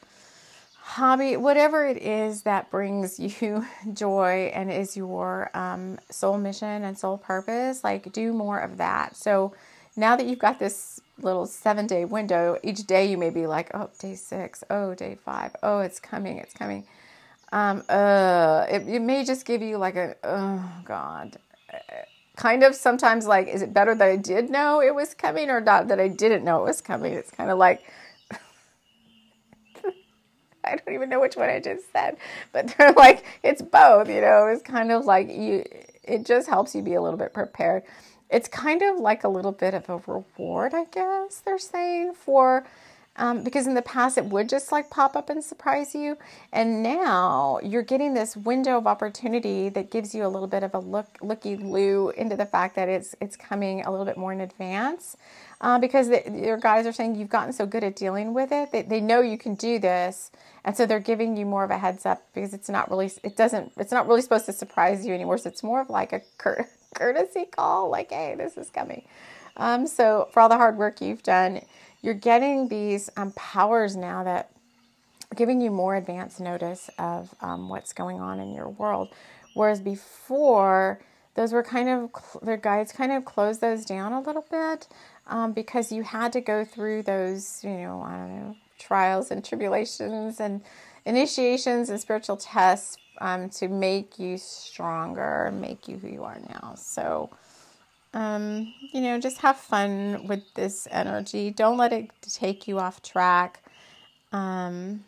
hobby, 0.81 1.37
whatever 1.37 1.87
it 1.87 1.99
is 1.99 2.45
that 2.45 2.71
brings 2.71 3.21
you 3.42 3.66
joy 3.92 4.51
and 4.55 4.73
is 4.73 4.97
your 4.97 5.51
um, 5.53 5.99
soul 6.09 6.38
mission 6.38 6.83
and 6.83 6.97
soul 6.97 7.18
purpose. 7.18 7.85
Like, 7.85 8.11
do 8.11 8.33
more 8.33 8.59
of 8.59 8.79
that. 8.79 9.16
So 9.16 9.53
now 9.97 10.16
that 10.16 10.25
you've 10.25 10.38
got 10.38 10.59
this 10.59 10.99
little 11.22 11.46
seven 11.46 11.87
day 11.87 12.04
window, 12.04 12.58
each 12.62 12.87
day 12.87 13.06
you 13.06 13.16
may 13.16 13.30
be 13.30 13.46
like, 13.46 13.70
oh, 13.74 13.90
day 13.98 14.14
six, 14.14 14.62
oh, 14.70 14.94
day 14.94 15.16
five, 15.24 15.54
oh, 15.62 15.80
it's 15.80 16.00
coming, 16.00 16.38
it's 16.38 16.54
coming. 16.54 16.85
Um, 17.52 17.82
uh, 17.88 18.66
it, 18.68 18.88
it 18.88 19.00
may 19.00 19.24
just 19.24 19.44
give 19.44 19.62
you 19.62 19.76
like 19.76 19.96
a, 19.96 20.16
oh, 20.24 20.64
God. 20.85 21.37
Kind 22.37 22.62
of 22.62 22.74
sometimes 22.74 23.26
like, 23.26 23.46
is 23.48 23.62
it 23.62 23.74
better 23.74 23.94
that 23.94 24.08
I 24.08 24.16
did 24.16 24.50
know 24.50 24.80
it 24.80 24.94
was 24.94 25.14
coming 25.14 25.50
or 25.50 25.61
not 25.61 25.88
that 25.88 26.00
I 26.00 26.08
didn't 26.08 26.44
know 26.44 26.61
it 26.61 26.64
was 26.64 26.80
coming? 26.80 27.12
It's 27.12 27.30
kind 27.30 27.50
of 27.50 27.58
like, 27.58 27.82
I 30.64 30.76
don't 30.76 30.94
even 30.94 31.11
know 31.11 31.20
which 31.20 31.37
one 31.37 31.50
I 31.50 31.61
just 31.61 31.92
said, 31.92 32.16
but 32.52 32.74
they're 32.78 32.92
like, 32.92 33.24
it's 33.42 33.61
both, 33.61 34.08
you 34.08 34.22
know, 34.22 34.46
it's 34.46 34.62
kind 34.62 34.90
of 34.90 35.04
like 35.04 35.30
you, 35.30 35.64
it 36.02 36.24
just 36.24 36.48
helps 36.48 36.74
you 36.74 36.82
be 36.82 36.94
a 36.94 37.02
little 37.02 37.18
bit 37.18 37.35
prepared 37.35 37.82
it's 38.33 38.49
kind 38.49 38.83
of 38.83 38.99
like 38.99 39.25
a 39.25 39.29
little 39.29 39.53
bit 39.53 39.75
of 39.75 39.88
a 39.88 39.99
reward, 40.07 40.75
I 40.75 40.85
guess 40.87 41.40
they're 41.45 41.59
saying 41.59 42.14
for 42.14 42.64
um, 43.16 43.45
because 43.45 43.66
in 43.66 43.75
the 43.75 43.83
past 43.83 44.16
it 44.16 44.25
would 44.25 44.49
just 44.49 44.73
like 44.73 44.88
pop 44.88 45.16
up 45.16 45.29
and 45.29 45.45
surprise 45.45 45.95
you, 45.95 46.16
and 46.51 46.83
now 46.83 47.61
you're 47.62 47.83
getting 47.83 48.14
this 48.14 48.37
window 48.37 48.79
of 48.79 48.87
opportunity 48.87 49.68
that 49.68 49.90
gives 49.90 50.14
you 50.14 50.25
a 50.25 50.29
little 50.29 50.49
bit 50.49 50.62
of 50.62 50.75
a 50.75 50.79
look 50.79 51.18
looky 51.21 51.57
loo 51.57 52.09
into 52.11 52.37
the 52.37 52.47
fact 52.47 52.75
that 52.77 52.88
it's 52.88 53.14
it's 53.21 53.37
coming 53.37 53.83
a 53.83 53.90
little 53.90 54.07
bit 54.07 54.16
more 54.16 54.33
in 54.33 54.40
advance. 54.40 55.16
Uh, 55.61 55.79
because 55.79 56.09
the, 56.09 56.23
your 56.35 56.57
guys 56.57 56.87
are 56.87 56.92
saying 56.92 57.14
you've 57.14 57.29
gotten 57.29 57.53
so 57.53 57.66
good 57.66 57.85
at 57.85 57.95
dealing 57.95 58.35
with 58.35 58.51
it, 58.51 58.73
they, 58.73 58.83
they 58.83 59.01
know 59.01 59.21
you 59.21 59.38
can 59.38 59.55
do 59.55 59.79
this, 59.79 60.33
and 60.64 60.77
so 60.77 60.87
they're 60.87 60.99
giving 60.99 61.37
you 61.37 61.45
more 61.47 61.64
of 61.64 61.71
a 61.71 61.79
heads 61.79 62.07
up 62.07 62.23
because 62.35 62.55
it's 62.55 62.71
not 62.71 62.90
really 62.90 63.11
it 63.23 63.37
doesn't 63.37 63.73
it's 63.77 63.92
not 63.92 64.09
really 64.09 64.23
supposed 64.23 64.47
to 64.47 64.53
surprise 64.55 65.07
you 65.07 65.12
anymore. 65.12 65.37
So 65.37 65.51
it's 65.51 65.62
more 65.62 65.83
of 65.83 65.90
like 65.90 66.14
a 66.14 66.23
cur- 66.38 66.66
courtesy 66.94 67.44
call, 67.44 67.90
like, 67.90 68.11
hey, 68.11 68.35
this 68.37 68.57
is 68.57 68.70
coming. 68.70 69.05
Um, 69.57 69.87
so, 69.87 70.28
for 70.33 70.40
all 70.40 70.48
the 70.48 70.57
hard 70.57 70.76
work 70.76 71.00
you've 71.00 71.22
done, 71.22 71.61
you're 72.00 72.14
getting 72.14 72.68
these 72.68 73.11
um, 73.16 73.33
powers 73.33 73.96
now 73.96 74.24
that 74.24 74.50
are 75.31 75.37
giving 75.37 75.61
you 75.61 75.70
more 75.70 75.94
advance 75.96 76.40
notice 76.40 76.90
of 76.98 77.35
um, 77.40 77.68
what's 77.68 77.92
going 77.92 78.20
on 78.20 78.40
in 78.40 78.52
your 78.55 78.68
world. 78.68 79.09
Whereas 79.55 79.81
before, 79.81 81.00
those 81.35 81.52
were 81.52 81.62
kind 81.62 81.88
of, 81.88 82.11
their 82.42 82.57
guides 82.57 82.92
kind 82.92 83.12
of 83.12 83.24
closed 83.24 83.61
those 83.61 83.85
down 83.85 84.12
a 84.12 84.20
little 84.20 84.44
bit 84.50 84.88
um, 85.26 85.52
because 85.52 85.92
you 85.92 86.02
had 86.02 86.33
to 86.33 86.40
go 86.40 86.64
through 86.64 87.02
those, 87.02 87.62
you 87.62 87.70
know, 87.70 88.02
I 88.02 88.16
don't 88.16 88.37
know, 88.37 88.57
trials 88.78 89.31
and 89.31 89.44
tribulations 89.44 90.40
and 90.40 90.62
initiations 91.05 91.88
and 91.88 92.00
spiritual 92.00 92.37
tests 92.37 92.96
um, 93.18 93.48
to 93.51 93.68
make 93.68 94.18
you 94.18 94.38
stronger, 94.38 95.46
and 95.46 95.61
make 95.61 95.88
you 95.88 95.98
who 95.98 96.09
you 96.09 96.25
are 96.25 96.38
now. 96.48 96.75
So, 96.77 97.31
um, 98.14 98.72
you 98.92 99.01
know, 99.01 99.20
just 99.20 99.38
have 99.38 99.57
fun 99.57 100.27
with 100.27 100.42
this 100.55 100.88
energy. 100.90 101.51
Don't 101.51 101.77
let 101.77 101.92
it 101.92 102.11
take 102.22 102.68
you 102.68 102.79
off 102.79 103.03
track. 103.03 103.62
Um, 104.33 105.05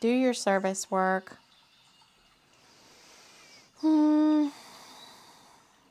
do 0.00 0.08
your 0.08 0.34
service 0.34 0.90
work. 0.90 1.38
Hmm. 3.80 4.48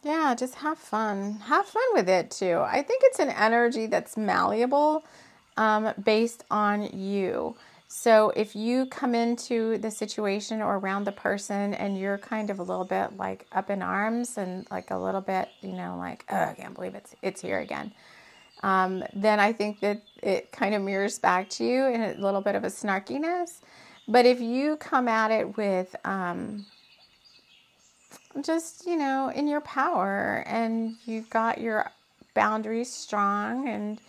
Yeah, 0.04 0.34
just 0.38 0.56
have 0.56 0.78
fun. 0.78 1.40
Have 1.46 1.66
fun 1.66 1.84
with 1.94 2.08
it 2.08 2.32
too. 2.32 2.60
I 2.66 2.82
think 2.82 3.02
it's 3.06 3.20
an 3.20 3.30
energy 3.30 3.86
that's 3.86 4.16
malleable 4.16 5.04
um, 5.58 5.94
based 6.02 6.46
on 6.50 6.84
you. 6.98 7.56
So 7.92 8.32
if 8.36 8.56
you 8.56 8.86
come 8.86 9.16
into 9.16 9.80
the 9.80 9.90
situation 9.90 10.62
or 10.62 10.78
around 10.78 11.06
the 11.06 11.12
person 11.12 11.74
and 11.74 11.98
you're 11.98 12.20
kind 12.20 12.52
of 12.52 12.60
a 12.60 12.64
little 12.64 12.86
bit 12.86 13.18
like 13.18 13.48
up 13.52 13.72
in 13.72 13.82
arms 13.82 14.38
and 14.38 14.68
like 14.70 14.92
a 14.92 14.98
little 14.98 15.22
bit, 15.22 15.50
you 15.62 15.74
know, 15.74 15.98
like, 15.98 16.24
oh, 16.30 16.38
I 16.38 16.54
can't 16.54 16.76
believe 16.76 16.94
it's 16.94 17.16
it's 17.24 17.42
here 17.42 17.60
again. 17.60 17.92
Um, 18.62 19.04
then 19.14 19.40
I 19.40 19.54
think 19.54 19.80
that 19.80 20.04
it 20.22 20.52
kind 20.52 20.76
of 20.76 20.84
mirrors 20.84 21.18
back 21.18 21.50
to 21.52 21.66
you 21.66 21.88
in 21.88 22.02
a 22.02 22.14
little 22.14 22.42
bit 22.42 22.54
of 22.54 22.64
a 22.64 22.68
snarkiness. 22.68 23.62
But 24.08 24.28
if 24.28 24.40
you 24.40 24.78
come 24.78 25.08
at 25.08 25.32
it 25.32 25.58
with 25.58 25.96
um, 26.06 26.68
just, 28.42 28.86
you 28.86 28.98
know, 28.98 29.32
in 29.34 29.48
your 29.48 29.62
power 29.62 30.44
and 30.46 30.96
you've 31.06 31.30
got 31.32 31.60
your 31.60 31.92
boundaries 32.36 32.94
strong 32.94 33.68
and 33.68 34.00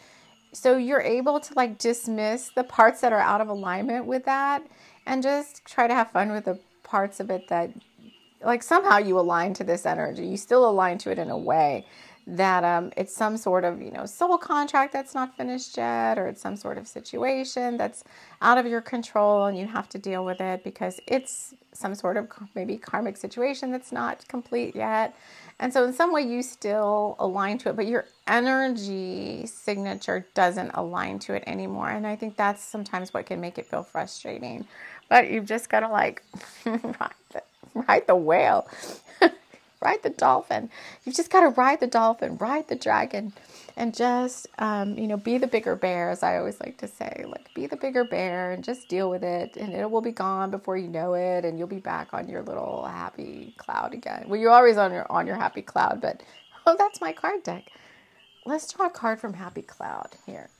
so 0.53 0.77
you're 0.77 1.01
able 1.01 1.41
to 1.41 1.55
like 1.55 1.79
dismiss 1.79 2.51
the 2.51 2.65
parts 2.65 3.01
that 3.01 3.13
are 3.13 3.21
out 3.21 3.41
of 3.41 3.49
alignment 3.49 4.07
with 4.07 4.25
that 4.25 4.67
and 5.07 5.23
just 5.23 5.65
try 5.65 5.87
to 5.87 5.95
have 5.95 6.11
fun 6.11 6.33
with 6.33 6.45
the 6.45 6.59
parts 6.83 7.21
of 7.21 7.31
it 7.31 7.49
that 7.49 7.71
like 8.43 8.63
somehow 8.63 8.99
you 8.99 9.19
align 9.19 9.55
to 9.55 9.65
this 9.65 9.87
energy. 9.87 10.27
You 10.27 10.37
still 10.37 10.69
align 10.69 10.99
to 10.99 11.11
it 11.11 11.19
in 11.19 11.31
a 11.31 11.39
way 11.39 11.87
that 12.27 12.65
um, 12.65 12.93
it's 12.97 13.15
some 13.15 13.37
sort 13.37 13.65
of 13.65 13.81
you 13.83 13.91
know 13.91 14.07
soul 14.07 14.39
contract 14.39 14.93
that's 14.93 15.15
not 15.15 15.37
finished 15.37 15.77
yet 15.77 16.19
or 16.19 16.29
it's 16.29 16.41
some 16.41 16.57
sort 16.57 16.79
of 16.79 16.87
situation 16.87 17.77
that's 17.77 18.05
out 18.41 18.59
of 18.59 18.67
your 18.67 18.81
control 18.81 19.47
and 19.47 19.59
you 19.59 19.67
have 19.67 19.89
to 19.89 19.99
deal 19.99 20.25
with 20.25 20.41
it 20.41 20.63
because 20.63 21.01
it's 21.07 21.55
some 21.73 21.95
sort 21.95 22.17
of 22.17 22.29
maybe 22.55 22.77
karmic 22.77 23.17
situation 23.17 23.71
that's 23.73 23.91
not 23.91 24.27
complete 24.29 24.77
yet 24.77 25.17
and 25.61 25.75
so, 25.75 25.85
in 25.85 25.93
some 25.93 26.11
way, 26.11 26.23
you 26.23 26.43
still 26.43 27.17
align 27.19 27.59
to 27.59 27.69
it, 27.69 27.77
but 27.77 27.87
your 27.87 28.07
energy 28.27 29.45
signature 29.47 30.27
doesn't 30.35 30.71
align 30.73 31.19
to 31.21 31.35
it 31.35 31.45
anymore. 31.47 31.91
And 31.91 32.07
I 32.07 32.17
think 32.17 32.37
that's 32.37 32.63
sometimes 32.65 33.13
what 33.13 33.27
can 33.27 33.43
make 33.43 33.59
it 33.59 33.67
feel 33.67 33.83
frustrating. 33.83 34.67
But 35.11 35.31
you've 35.31 35.45
just 35.45 35.69
got 35.69 35.81
to 35.81 35.89
like 35.89 36.23
ride, 36.65 37.13
the, 37.33 37.43
ride 37.75 38.07
the 38.07 38.17
whale, 38.17 38.69
ride 39.81 40.03
the 40.03 40.11
dolphin. 40.11 40.71
You've 41.05 41.17
just 41.17 41.31
got 41.31 41.41
to 41.41 41.49
ride 41.49 41.81
the 41.81 41.87
dolphin, 41.87 42.37
ride 42.37 42.69
the 42.69 42.77
dragon 42.77 43.33
and 43.77 43.95
just 43.95 44.47
um, 44.59 44.99
you 44.99 45.07
know 45.07 45.17
be 45.17 45.39
the 45.39 45.47
bigger 45.47 45.77
bear 45.77 46.11
as 46.11 46.23
i 46.23 46.37
always 46.37 46.61
like 46.61 46.79
to 46.79 46.89
say. 46.89 47.25
Like 47.27 47.53
be 47.55 47.67
the 47.67 47.77
bigger 47.77 48.05
bear 48.05 48.53
and 48.53 48.63
just 48.63 48.89
deal 48.89 49.09
with 49.11 49.23
it 49.23 49.57
and 49.57 49.73
it 49.73 49.91
will 49.91 50.03
be 50.03 50.13
gone 50.13 50.51
before 50.51 50.77
you 50.77 50.89
know 50.89 51.15
it 51.15 51.45
and 51.45 51.59
you'll 51.59 51.69
be 51.69 51.79
back 51.79 52.13
on 52.13 52.29
your 52.29 52.43
little 52.43 52.85
happy 52.85 53.55
cloud 53.57 53.95
again. 53.95 54.25
Well 54.29 54.41
you're 54.41 54.51
always 54.51 54.77
on 54.77 54.93
your 54.93 55.11
on 55.11 55.27
your 55.27 55.37
happy 55.37 55.63
cloud 55.63 56.01
but 56.01 56.23
oh 56.67 56.77
that's 56.79 57.01
my 57.01 57.13
card 57.13 57.43
deck. 57.43 57.65
Let's 58.45 58.73
draw 58.73 58.87
a 58.87 58.91
card 58.91 59.21
from 59.21 59.35
happy 59.35 59.63
cloud 59.63 60.11
here 60.27 60.51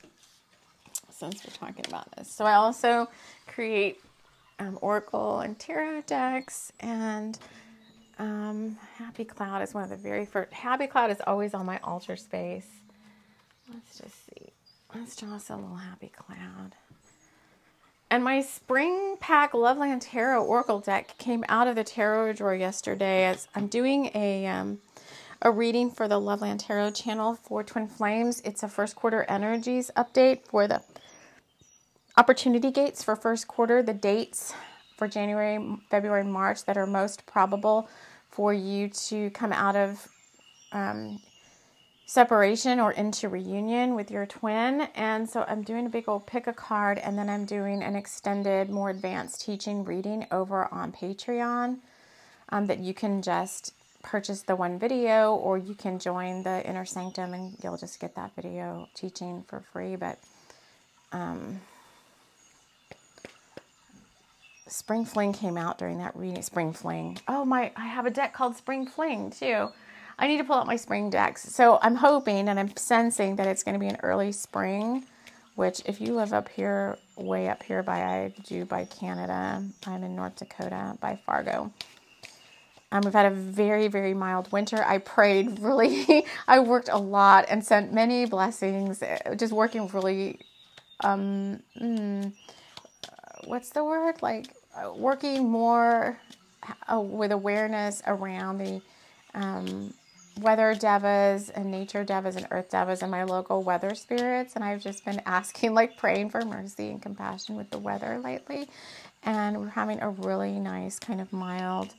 since 1.09 1.45
we're 1.45 1.53
talking 1.53 1.85
about 1.87 2.09
this. 2.15 2.31
So 2.31 2.45
i 2.45 2.53
also 2.53 3.07
create 3.47 3.99
um, 4.59 4.77
oracle 4.81 5.39
and 5.39 5.57
tarot 5.57 6.01
decks 6.01 6.71
and 6.79 7.37
um, 8.19 8.77
Happy 8.97 9.25
Cloud 9.25 9.61
is 9.61 9.73
one 9.73 9.83
of 9.83 9.89
the 9.89 9.97
very 9.97 10.25
first. 10.25 10.53
Happy 10.53 10.87
Cloud 10.87 11.11
is 11.11 11.21
always 11.25 11.53
on 11.53 11.65
my 11.65 11.79
altar 11.79 12.15
space. 12.15 12.67
Let's 13.73 13.99
just 13.99 14.25
see. 14.25 14.51
Let's 14.93 15.15
draw 15.15 15.35
us 15.35 15.49
a 15.49 15.55
little 15.55 15.75
happy 15.75 16.09
cloud. 16.09 16.75
And 18.09 18.25
my 18.25 18.41
spring 18.41 19.15
pack 19.21 19.53
Loveland 19.53 20.01
Tarot 20.01 20.43
Oracle 20.43 20.79
deck 20.79 21.17
came 21.17 21.45
out 21.47 21.69
of 21.69 21.77
the 21.77 21.85
tarot 21.85 22.33
drawer 22.33 22.53
yesterday 22.53 23.23
as 23.23 23.47
I'm 23.55 23.67
doing 23.67 24.11
a 24.13 24.47
um, 24.47 24.79
a 25.41 25.49
reading 25.49 25.89
for 25.89 26.07
the 26.09 26.19
Loveland 26.19 26.59
Tarot 26.59 26.91
channel 26.91 27.35
for 27.35 27.63
Twin 27.63 27.87
Flames. 27.87 28.41
It's 28.41 28.63
a 28.63 28.67
first 28.67 28.97
quarter 28.97 29.23
energies 29.29 29.89
update 29.95 30.45
for 30.45 30.67
the 30.67 30.83
opportunity 32.17 32.69
gates 32.69 33.01
for 33.01 33.15
first 33.15 33.47
quarter, 33.47 33.81
the 33.81 33.93
dates 33.93 34.53
for 35.01 35.07
January, 35.07 35.57
February, 35.89 36.21
and 36.21 36.31
March 36.31 36.63
that 36.65 36.77
are 36.77 36.85
most 36.85 37.25
probable 37.25 37.89
for 38.29 38.53
you 38.53 38.87
to 38.87 39.31
come 39.31 39.51
out 39.51 39.75
of 39.75 40.07
um, 40.73 41.19
separation 42.05 42.79
or 42.79 42.91
into 42.91 43.27
reunion 43.27 43.95
with 43.95 44.11
your 44.11 44.27
twin. 44.27 44.81
And 44.93 45.27
so 45.27 45.43
I'm 45.47 45.63
doing 45.63 45.87
a 45.87 45.89
big 45.89 46.07
old 46.07 46.27
pick 46.27 46.45
a 46.45 46.53
card 46.53 46.99
and 46.99 47.17
then 47.17 47.31
I'm 47.31 47.45
doing 47.45 47.81
an 47.81 47.95
extended, 47.95 48.69
more 48.69 48.91
advanced 48.91 49.43
teaching 49.43 49.83
reading 49.85 50.27
over 50.31 50.71
on 50.71 50.91
Patreon 50.91 51.79
um, 52.49 52.67
that 52.67 52.77
you 52.77 52.93
can 52.93 53.23
just 53.23 53.73
purchase 54.03 54.43
the 54.43 54.55
one 54.55 54.77
video 54.77 55.33
or 55.33 55.57
you 55.57 55.73
can 55.73 55.97
join 55.97 56.43
the 56.43 56.63
inner 56.69 56.85
sanctum 56.85 57.33
and 57.33 57.57
you'll 57.63 57.75
just 57.75 57.99
get 57.99 58.13
that 58.13 58.35
video 58.35 58.87
teaching 58.93 59.43
for 59.47 59.61
free. 59.73 59.95
But 59.95 60.19
um, 61.11 61.59
Spring 64.71 65.03
Fling 65.03 65.33
came 65.33 65.57
out 65.57 65.77
during 65.77 65.97
that 65.97 66.15
reading. 66.15 66.41
Spring 66.41 66.71
Fling. 66.71 67.19
Oh 67.27 67.43
my, 67.43 67.71
I 67.75 67.87
have 67.87 68.05
a 68.05 68.09
deck 68.09 68.33
called 68.33 68.55
Spring 68.55 68.87
Fling 68.87 69.29
too. 69.29 69.67
I 70.17 70.27
need 70.27 70.37
to 70.37 70.43
pull 70.45 70.55
out 70.55 70.67
my 70.67 70.77
spring 70.77 71.09
decks. 71.09 71.43
So 71.43 71.77
I'm 71.81 71.95
hoping 71.95 72.47
and 72.47 72.59
I'm 72.59 72.75
sensing 72.77 73.35
that 73.35 73.47
it's 73.47 73.63
going 73.63 73.73
to 73.73 73.79
be 73.79 73.87
an 73.87 73.97
early 74.01 74.31
spring, 74.31 75.03
which 75.55 75.81
if 75.85 75.99
you 75.99 76.13
live 76.13 76.31
up 76.31 76.47
here, 76.47 76.97
way 77.17 77.49
up 77.49 77.63
here 77.63 77.83
by 77.83 78.03
I 78.03 78.33
do 78.45 78.63
by 78.63 78.85
Canada, 78.85 79.63
I'm 79.85 80.03
in 80.03 80.15
North 80.15 80.37
Dakota 80.37 80.95
by 81.01 81.19
Fargo. 81.25 81.71
Um, 82.93 83.01
we've 83.03 83.13
had 83.13 83.25
a 83.25 83.35
very, 83.35 83.87
very 83.87 84.13
mild 84.13 84.51
winter. 84.51 84.83
I 84.83 84.99
prayed 84.99 85.59
really, 85.59 86.25
I 86.47 86.59
worked 86.59 86.89
a 86.89 86.97
lot 86.97 87.45
and 87.49 87.65
sent 87.65 87.91
many 87.91 88.25
blessings, 88.25 89.01
uh, 89.01 89.35
just 89.35 89.53
working 89.53 89.87
really, 89.89 90.39
um, 91.01 91.61
mm, 91.81 92.31
what's 93.45 93.69
the 93.71 93.83
word? 93.83 94.21
Like 94.21 94.47
uh, 94.47 94.60
working 94.95 95.49
more 95.49 96.19
uh, 96.91 96.99
with 96.99 97.31
awareness 97.31 98.01
around 98.07 98.59
the 98.59 98.81
um, 99.33 99.93
weather 100.39 100.75
devas 100.75 101.49
and 101.49 101.69
nature 101.69 102.03
devas 102.03 102.35
and 102.35 102.47
earth 102.51 102.69
devas 102.69 103.01
and 103.01 103.11
my 103.11 103.23
local 103.23 103.63
weather 103.63 103.95
spirits. 103.95 104.55
And 104.55 104.63
I've 104.63 104.81
just 104.81 105.05
been 105.05 105.21
asking, 105.25 105.73
like 105.73 105.97
praying 105.97 106.29
for 106.29 106.41
mercy 106.45 106.89
and 106.89 107.01
compassion 107.01 107.55
with 107.55 107.69
the 107.69 107.77
weather 107.77 108.19
lately. 108.23 108.67
And 109.23 109.59
we're 109.59 109.69
having 109.69 110.01
a 110.01 110.09
really 110.09 110.59
nice, 110.59 110.97
kind 110.99 111.21
of 111.21 111.31
mild 111.31 111.93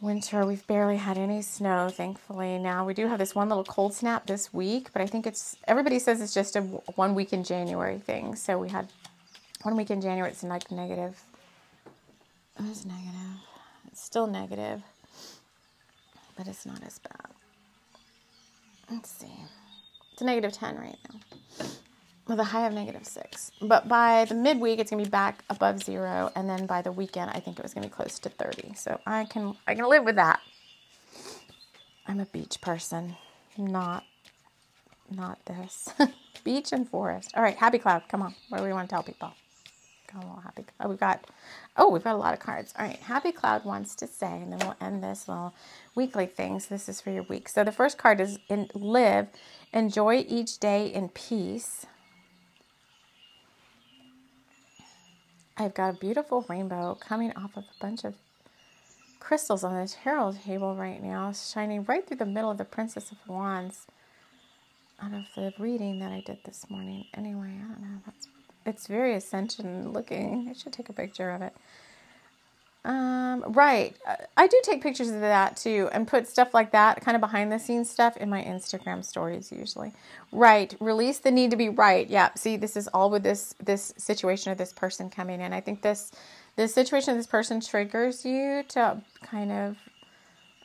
winter. 0.00 0.46
We've 0.46 0.64
barely 0.66 0.96
had 0.96 1.18
any 1.18 1.42
snow, 1.42 1.88
thankfully. 1.88 2.58
Now 2.58 2.86
we 2.86 2.94
do 2.94 3.08
have 3.08 3.18
this 3.18 3.34
one 3.34 3.48
little 3.48 3.64
cold 3.64 3.94
snap 3.94 4.26
this 4.26 4.52
week, 4.52 4.90
but 4.92 5.02
I 5.02 5.06
think 5.06 5.26
it's 5.26 5.56
everybody 5.66 5.98
says 5.98 6.20
it's 6.20 6.34
just 6.34 6.54
a 6.54 6.60
one 6.60 7.14
week 7.14 7.32
in 7.32 7.42
January 7.42 7.98
thing. 7.98 8.36
So 8.36 8.58
we 8.58 8.68
had 8.68 8.88
one 9.68 9.76
week 9.76 9.90
in 9.90 10.00
January. 10.00 10.30
It's 10.30 10.42
like 10.42 10.70
negative. 10.70 11.22
It 12.58 12.66
was 12.66 12.86
negative. 12.86 13.36
It's 13.86 14.02
still 14.02 14.26
negative, 14.26 14.82
but 16.38 16.48
it's 16.48 16.64
not 16.64 16.82
as 16.86 16.98
bad. 16.98 17.30
Let's 18.90 19.10
see. 19.10 19.26
It's 20.14 20.22
a 20.22 20.24
negative 20.24 20.52
10 20.52 20.76
right 20.76 20.96
now 21.12 21.66
with 22.26 22.40
a 22.40 22.44
high 22.44 22.66
of 22.66 22.72
negative 22.72 23.04
six. 23.04 23.52
But 23.60 23.88
by 23.88 24.24
the 24.24 24.34
midweek, 24.34 24.78
it's 24.78 24.90
gonna 24.90 25.02
be 25.02 25.10
back 25.10 25.44
above 25.50 25.82
zero, 25.82 26.32
and 26.34 26.48
then 26.48 26.64
by 26.64 26.80
the 26.80 26.92
weekend, 26.92 27.30
I 27.34 27.40
think 27.40 27.58
it 27.58 27.62
was 27.62 27.74
gonna 27.74 27.88
be 27.88 27.92
close 27.92 28.18
to 28.20 28.30
30. 28.30 28.72
So 28.74 28.98
I 29.06 29.26
can 29.26 29.54
I 29.66 29.74
can 29.74 29.86
live 29.86 30.04
with 30.04 30.16
that. 30.16 30.40
I'm 32.06 32.20
a 32.20 32.26
beach 32.26 32.62
person, 32.62 33.16
not 33.58 34.04
not 35.14 35.44
this. 35.44 35.90
beach 36.44 36.72
and 36.72 36.88
forest. 36.88 37.32
All 37.36 37.42
right, 37.42 37.56
happy 37.56 37.76
cloud. 37.78 38.04
Come 38.08 38.22
on. 38.22 38.34
What 38.48 38.58
do 38.58 38.64
we 38.64 38.72
want 38.72 38.88
to 38.88 38.94
tell 38.94 39.02
people? 39.02 39.34
Come 40.08 40.22
on, 40.22 40.42
happy. 40.42 40.64
Oh, 40.80 40.88
we've 40.88 40.98
got 40.98 41.26
oh, 41.76 41.90
we've 41.90 42.02
got 42.02 42.14
a 42.14 42.18
lot 42.18 42.32
of 42.34 42.40
cards. 42.40 42.72
All 42.78 42.84
right, 42.86 42.96
happy 42.96 43.30
cloud 43.30 43.64
wants 43.64 43.94
to 43.96 44.06
say, 44.06 44.40
and 44.40 44.52
then 44.52 44.58
we'll 44.60 44.76
end 44.80 45.04
this 45.04 45.28
little 45.28 45.54
weekly 45.94 46.26
things. 46.26 46.66
So 46.66 46.74
this 46.74 46.88
is 46.88 47.00
for 47.00 47.10
your 47.10 47.24
week. 47.24 47.48
So 47.48 47.62
the 47.62 47.72
first 47.72 47.98
card 47.98 48.20
is 48.20 48.38
in 48.48 48.68
live, 48.74 49.28
enjoy 49.72 50.24
each 50.26 50.58
day 50.58 50.86
in 50.86 51.10
peace. 51.10 51.86
I've 55.58 55.74
got 55.74 55.94
a 55.94 55.98
beautiful 55.98 56.46
rainbow 56.48 56.96
coming 57.00 57.32
off 57.36 57.56
of 57.56 57.64
a 57.64 57.80
bunch 57.80 58.04
of 58.04 58.14
crystals 59.20 59.64
on 59.64 59.74
the 59.74 59.88
tarot 59.88 60.36
table 60.44 60.74
right 60.74 61.02
now, 61.02 61.32
shining 61.32 61.84
right 61.84 62.06
through 62.06 62.16
the 62.16 62.26
middle 62.26 62.50
of 62.50 62.58
the 62.58 62.64
Princess 62.64 63.10
of 63.10 63.18
Wands 63.28 63.86
out 65.02 65.12
of 65.12 65.24
the 65.34 65.52
reading 65.58 65.98
that 65.98 66.12
I 66.12 66.22
did 66.24 66.38
this 66.44 66.70
morning. 66.70 67.06
Anyway, 67.12 67.52
I 67.56 67.66
don't 67.68 67.80
know. 67.82 68.00
That's, 68.06 68.28
it's 68.68 68.86
very 68.86 69.14
ascension 69.14 69.92
looking. 69.92 70.48
I 70.50 70.52
should 70.52 70.72
take 70.72 70.88
a 70.88 70.92
picture 70.92 71.30
of 71.30 71.42
it. 71.42 71.54
Um, 72.84 73.44
right. 73.48 73.96
I 74.36 74.46
do 74.46 74.60
take 74.62 74.82
pictures 74.82 75.10
of 75.10 75.20
that 75.20 75.56
too 75.56 75.88
and 75.92 76.06
put 76.06 76.28
stuff 76.28 76.54
like 76.54 76.70
that, 76.72 77.00
kind 77.00 77.14
of 77.14 77.20
behind 77.20 77.50
the 77.50 77.58
scenes 77.58 77.90
stuff, 77.90 78.16
in 78.16 78.30
my 78.30 78.42
Instagram 78.42 79.04
stories 79.04 79.50
usually. 79.50 79.92
Right. 80.32 80.74
Release 80.80 81.18
the 81.18 81.30
need 81.30 81.50
to 81.50 81.56
be 81.56 81.68
right. 81.68 82.08
Yeah. 82.08 82.30
See, 82.34 82.56
this 82.56 82.76
is 82.76 82.88
all 82.88 83.10
with 83.10 83.24
this 83.24 83.54
this 83.62 83.92
situation 83.96 84.52
of 84.52 84.58
this 84.58 84.72
person 84.72 85.10
coming 85.10 85.40
in. 85.40 85.52
I 85.52 85.60
think 85.60 85.82
this 85.82 86.12
this 86.56 86.72
situation 86.72 87.10
of 87.10 87.16
this 87.16 87.26
person 87.26 87.60
triggers 87.60 88.24
you 88.24 88.64
to 88.68 89.02
kind 89.22 89.52
of 89.52 89.76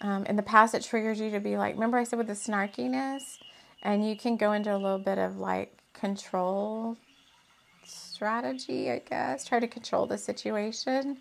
um, 0.01 0.25
in 0.25 0.35
the 0.35 0.43
past 0.43 0.75
it 0.75 0.83
triggers 0.83 1.19
you 1.19 1.31
to 1.31 1.39
be 1.39 1.57
like 1.57 1.75
remember 1.75 1.97
I 1.97 2.03
said 2.03 2.17
with 2.17 2.27
the 2.27 2.33
snarkiness 2.33 3.39
and 3.83 4.07
you 4.07 4.15
can 4.15 4.37
go 4.37 4.53
into 4.53 4.73
a 4.73 4.77
little 4.77 4.97
bit 4.97 5.17
of 5.17 5.37
like 5.37 5.77
control 5.93 6.97
strategy, 8.13 8.91
I 8.91 8.99
guess. 8.99 9.45
Try 9.45 9.59
to 9.59 9.67
control 9.67 10.05
the 10.05 10.17
situation 10.17 11.17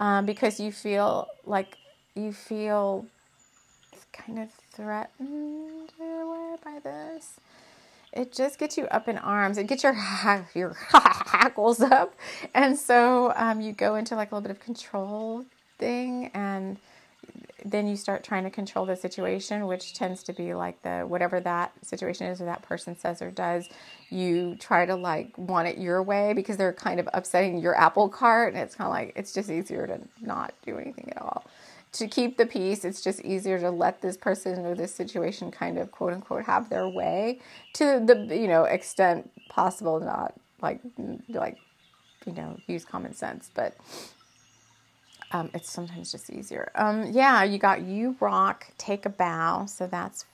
um, 0.00 0.26
because 0.26 0.60
you 0.60 0.70
feel 0.70 1.28
like 1.44 1.78
you 2.14 2.32
feel 2.32 3.06
kind 4.12 4.38
of 4.38 4.50
threatened 4.72 5.92
by 6.64 6.78
this. 6.82 7.38
It 8.12 8.32
just 8.32 8.58
gets 8.58 8.78
you 8.78 8.86
up 8.86 9.08
in 9.08 9.18
arms. 9.18 9.58
It 9.58 9.66
gets 9.66 9.82
your 9.82 9.94
your 10.54 10.76
hackles 10.90 11.80
up, 11.80 12.14
and 12.54 12.78
so 12.78 13.32
um, 13.36 13.60
you 13.60 13.72
go 13.72 13.96
into 13.96 14.14
like 14.16 14.32
a 14.32 14.34
little 14.34 14.48
bit 14.48 14.56
of 14.56 14.60
control 14.60 15.44
thing, 15.78 16.30
and 16.34 16.78
then 17.70 17.88
you 17.88 17.96
start 17.96 18.22
trying 18.22 18.44
to 18.44 18.50
control 18.50 18.86
the 18.86 18.94
situation, 18.94 19.66
which 19.66 19.92
tends 19.92 20.22
to 20.22 20.32
be 20.32 20.54
like 20.54 20.80
the 20.82 21.00
whatever 21.00 21.40
that 21.40 21.72
situation 21.84 22.28
is 22.28 22.40
or 22.40 22.44
that 22.44 22.62
person 22.62 22.96
says 22.96 23.20
or 23.20 23.30
does, 23.30 23.68
you 24.08 24.54
try 24.60 24.86
to 24.86 24.94
like 24.94 25.36
want 25.36 25.66
it 25.66 25.76
your 25.76 26.00
way 26.02 26.32
because 26.32 26.56
they're 26.56 26.72
kind 26.72 27.00
of 27.00 27.08
upsetting 27.12 27.58
your 27.58 27.76
apple 27.76 28.08
cart. 28.08 28.54
And 28.54 28.62
it's 28.62 28.76
kind 28.76 28.86
of 28.86 28.92
like 28.92 29.12
it's 29.16 29.32
just 29.32 29.50
easier 29.50 29.86
to 29.86 30.00
not 30.20 30.54
do 30.64 30.78
anything 30.78 31.10
at 31.10 31.20
all. 31.20 31.44
To 31.94 32.06
keep 32.06 32.36
the 32.36 32.46
peace, 32.46 32.84
it's 32.84 33.00
just 33.00 33.20
easier 33.22 33.58
to 33.58 33.70
let 33.70 34.00
this 34.00 34.16
person 34.16 34.64
or 34.64 34.74
this 34.74 34.94
situation 34.94 35.50
kind 35.50 35.76
of 35.76 35.90
quote 35.90 36.12
unquote 36.12 36.44
have 36.44 36.68
their 36.68 36.88
way 36.88 37.40
to 37.74 38.02
the 38.04 38.36
you 38.36 38.46
know 38.46 38.64
extent 38.64 39.30
possible, 39.48 39.98
not 39.98 40.34
like 40.62 40.80
like 41.28 41.58
you 42.26 42.32
know 42.32 42.56
use 42.68 42.84
common 42.84 43.12
sense, 43.12 43.50
but 43.54 43.76
um, 45.32 45.50
it's 45.54 45.70
sometimes 45.70 46.12
just 46.12 46.30
easier. 46.30 46.70
Um, 46.74 47.10
yeah, 47.12 47.42
you 47.42 47.58
got 47.58 47.82
you 47.82 48.16
rock, 48.20 48.68
take 48.78 49.06
a 49.06 49.10
bow. 49.10 49.66
So 49.66 49.86
that's 49.86 50.24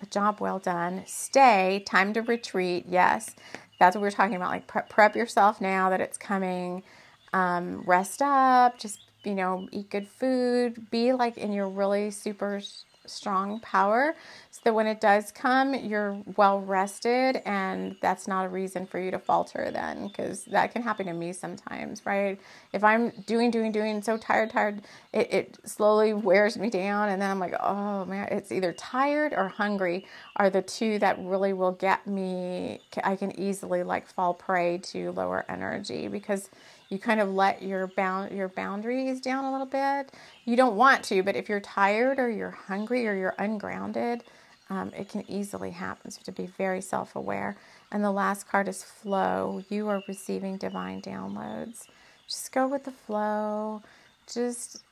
a 0.00 0.06
job 0.06 0.40
well 0.40 0.58
done. 0.58 1.02
Stay, 1.06 1.82
time 1.86 2.12
to 2.14 2.22
retreat. 2.22 2.84
Yes, 2.88 3.34
that's 3.78 3.96
what 3.96 4.02
we 4.02 4.08
are 4.08 4.12
talking 4.12 4.36
about. 4.36 4.50
Like 4.50 4.66
prep, 4.66 4.88
prep 4.88 5.16
yourself 5.16 5.60
now 5.60 5.90
that 5.90 6.00
it's 6.00 6.16
coming. 6.16 6.82
Um, 7.32 7.82
rest 7.82 8.22
up, 8.22 8.78
just, 8.78 9.00
you 9.24 9.34
know, 9.34 9.68
eat 9.72 9.90
good 9.90 10.08
food. 10.08 10.90
Be 10.90 11.12
like 11.12 11.36
in 11.36 11.52
your 11.52 11.68
really 11.68 12.10
super 12.10 12.60
strong 13.08 13.60
power 13.60 14.14
so 14.50 14.60
that 14.64 14.74
when 14.74 14.86
it 14.86 15.00
does 15.00 15.32
come, 15.32 15.74
you're 15.74 16.22
well 16.36 16.60
rested 16.60 17.42
and 17.44 17.96
that's 18.00 18.28
not 18.28 18.46
a 18.46 18.48
reason 18.48 18.86
for 18.86 18.98
you 18.98 19.10
to 19.10 19.18
falter 19.18 19.70
then 19.72 20.08
because 20.08 20.44
that 20.46 20.72
can 20.72 20.82
happen 20.82 21.06
to 21.06 21.12
me 21.12 21.32
sometimes, 21.32 22.04
right? 22.06 22.40
If 22.72 22.84
I'm 22.84 23.10
doing, 23.26 23.50
doing, 23.50 23.72
doing, 23.72 24.02
so 24.02 24.16
tired, 24.16 24.50
tired, 24.50 24.82
it, 25.12 25.32
it 25.32 25.58
slowly 25.64 26.12
wears 26.14 26.56
me 26.58 26.70
down 26.70 27.10
and 27.10 27.20
then 27.20 27.30
I'm 27.30 27.40
like, 27.40 27.54
oh 27.60 28.04
man, 28.04 28.28
it's 28.30 28.52
either 28.52 28.72
tired 28.72 29.32
or 29.32 29.48
hungry 29.48 30.06
are 30.36 30.50
the 30.50 30.62
two 30.62 30.98
that 31.00 31.18
really 31.20 31.52
will 31.52 31.72
get 31.72 32.06
me. 32.06 32.80
I 33.04 33.16
can 33.16 33.38
easily 33.38 33.82
like 33.82 34.08
fall 34.08 34.34
prey 34.34 34.78
to 34.84 35.12
lower 35.12 35.44
energy 35.48 36.08
because 36.08 36.50
you 36.88 36.98
kind 36.98 37.20
of 37.20 37.28
let 37.28 37.62
your 37.62 37.86
bound 37.86 38.32
your 38.32 38.48
boundaries 38.48 39.20
down 39.20 39.44
a 39.44 39.52
little 39.52 39.66
bit. 39.66 40.12
You 40.44 40.56
don't 40.56 40.76
want 40.76 41.04
to, 41.04 41.22
but 41.22 41.36
if 41.36 41.48
you're 41.48 41.60
tired 41.60 42.18
or 42.18 42.30
you're 42.30 42.50
hungry 42.50 43.06
or 43.06 43.14
you're 43.14 43.34
ungrounded, 43.38 44.24
um, 44.70 44.92
it 44.96 45.08
can 45.08 45.28
easily 45.30 45.70
happen. 45.70 46.10
So 46.10 46.20
to 46.24 46.32
be 46.32 46.46
very 46.46 46.80
self-aware. 46.80 47.56
And 47.90 48.04
the 48.04 48.10
last 48.10 48.48
card 48.48 48.68
is 48.68 48.82
flow. 48.82 49.62
You 49.68 49.88
are 49.88 50.02
receiving 50.08 50.56
divine 50.56 51.00
downloads. 51.02 51.84
Just 52.26 52.52
go 52.52 52.68
with 52.68 52.84
the 52.84 52.92
flow. 52.92 53.82
Just 54.26 54.82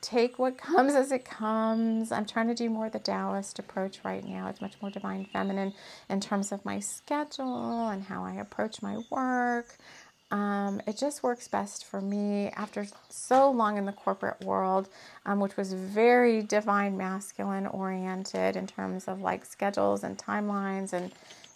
take 0.00 0.38
what 0.38 0.58
comes 0.58 0.94
as 0.94 1.10
it 1.10 1.24
comes. 1.24 2.12
I'm 2.12 2.26
trying 2.26 2.48
to 2.48 2.54
do 2.54 2.68
more 2.68 2.86
of 2.86 2.92
the 2.92 2.98
Taoist 2.98 3.58
approach 3.58 4.00
right 4.04 4.24
now. 4.24 4.48
It's 4.48 4.60
much 4.60 4.74
more 4.82 4.90
divine 4.90 5.24
feminine 5.32 5.72
in 6.10 6.20
terms 6.20 6.52
of 6.52 6.64
my 6.64 6.78
schedule 6.78 7.88
and 7.88 8.02
how 8.04 8.22
I 8.22 8.34
approach 8.34 8.82
my 8.82 8.98
work. 9.10 9.78
Um, 10.34 10.82
it 10.88 10.98
just 10.98 11.22
works 11.22 11.48
best 11.48 11.86
for 11.86 12.00
me 12.02 12.50
after 12.56 12.86
so 13.10 13.50
long 13.52 13.78
in 13.78 13.86
the 13.86 13.92
corporate 13.92 14.40
world, 14.42 14.88
um, 15.26 15.40
which 15.40 15.56
was 15.56 15.72
very 15.74 16.42
divine 16.42 16.98
masculine 16.98 17.68
oriented 17.68 18.56
in 18.56 18.66
terms 18.66 19.08
of 19.08 19.22
like 19.22 19.46
schedules 19.46 20.04
and 20.04 20.18
timelines 20.18 20.92
and 20.92 21.12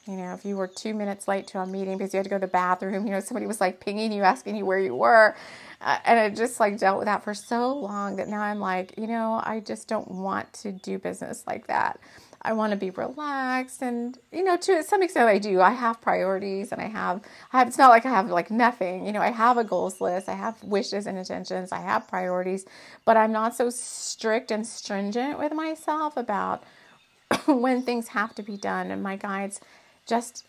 You 0.07 0.17
know, 0.17 0.35
if 0.35 0.45
you 0.45 0.57
were 0.57 0.69
two 0.69 0.95
minutes 0.95 1.29
late 1.29 1.47
to 1.49 1.61
a 1.61 1.67
meeting 1.67 1.99
because 1.99 2.15
you 2.15 2.19
had 2.19 2.25
to 2.25 2.31
go 2.31 2.39
to 2.39 2.47
the 2.47 2.53
bathroom, 2.53 3.07
you 3.07 3.13
know, 3.13 3.21
somebody 3.21 3.47
was 3.47 3.61
like 3.61 3.81
pinging 3.81 4.13
you, 4.13 4.23
asking 4.23 4.57
you 4.57 4.67
where 4.67 4.79
you 4.79 4.95
were. 4.97 5.37
Uh, 5.83 5.99
and 6.07 6.19
I 6.19 6.31
just 6.31 6.61
like 6.61 6.79
dealt 6.79 6.99
with 6.99 7.07
that 7.07 7.25
for 7.25 7.35
so 7.35 7.77
long 7.77 8.17
that 8.17 8.29
now 8.29 8.41
I'm 8.41 8.61
like, 8.61 8.95
you 8.99 9.07
know, 9.07 9.41
I 9.45 9.61
just 9.61 9.89
don't 9.89 10.11
want 10.11 10.53
to 10.55 10.73
do 10.73 10.99
business 10.99 11.45
like 11.47 11.69
that. 11.69 12.01
I 12.43 12.53
want 12.53 12.71
to 12.71 12.77
be 12.77 12.91
relaxed 12.91 13.83
and 13.83 14.17
you 14.31 14.45
know 14.45 14.57
to 14.57 14.83
some 14.83 15.03
extent 15.03 15.29
I 15.29 15.39
do. 15.39 15.61
I 15.61 15.71
have 15.71 16.01
priorities 16.01 16.73
and 16.73 16.81
I 16.81 16.87
have 16.87 17.23
I 17.53 17.59
have 17.59 17.69
it's 17.69 17.79
not 17.79 17.91
like 17.91 18.07
I 18.07 18.11
have 18.11 18.31
like 18.31 18.51
nothing. 18.51 19.07
You 19.07 19.13
know, 19.13 19.21
I 19.21 19.31
have 19.31 19.59
a 19.59 19.65
goals 19.65 20.01
list, 20.01 20.29
I 20.29 20.35
have 20.35 20.63
wishes 20.63 21.07
and 21.07 21.19
intentions, 21.19 21.73
I 21.73 21.81
have 21.81 22.09
priorities, 22.09 22.65
but 23.05 23.17
I'm 23.17 23.33
not 23.33 23.57
so 23.57 23.71
strict 23.71 24.51
and 24.51 24.67
stringent 24.67 25.39
with 25.39 25.53
myself 25.53 26.17
about 26.17 26.63
when 27.47 27.83
things 27.83 28.09
have 28.09 28.35
to 28.37 28.43
be 28.43 28.57
done 28.57 28.91
and 28.91 29.03
my 29.03 29.17
guides 29.17 29.61
just 30.07 30.47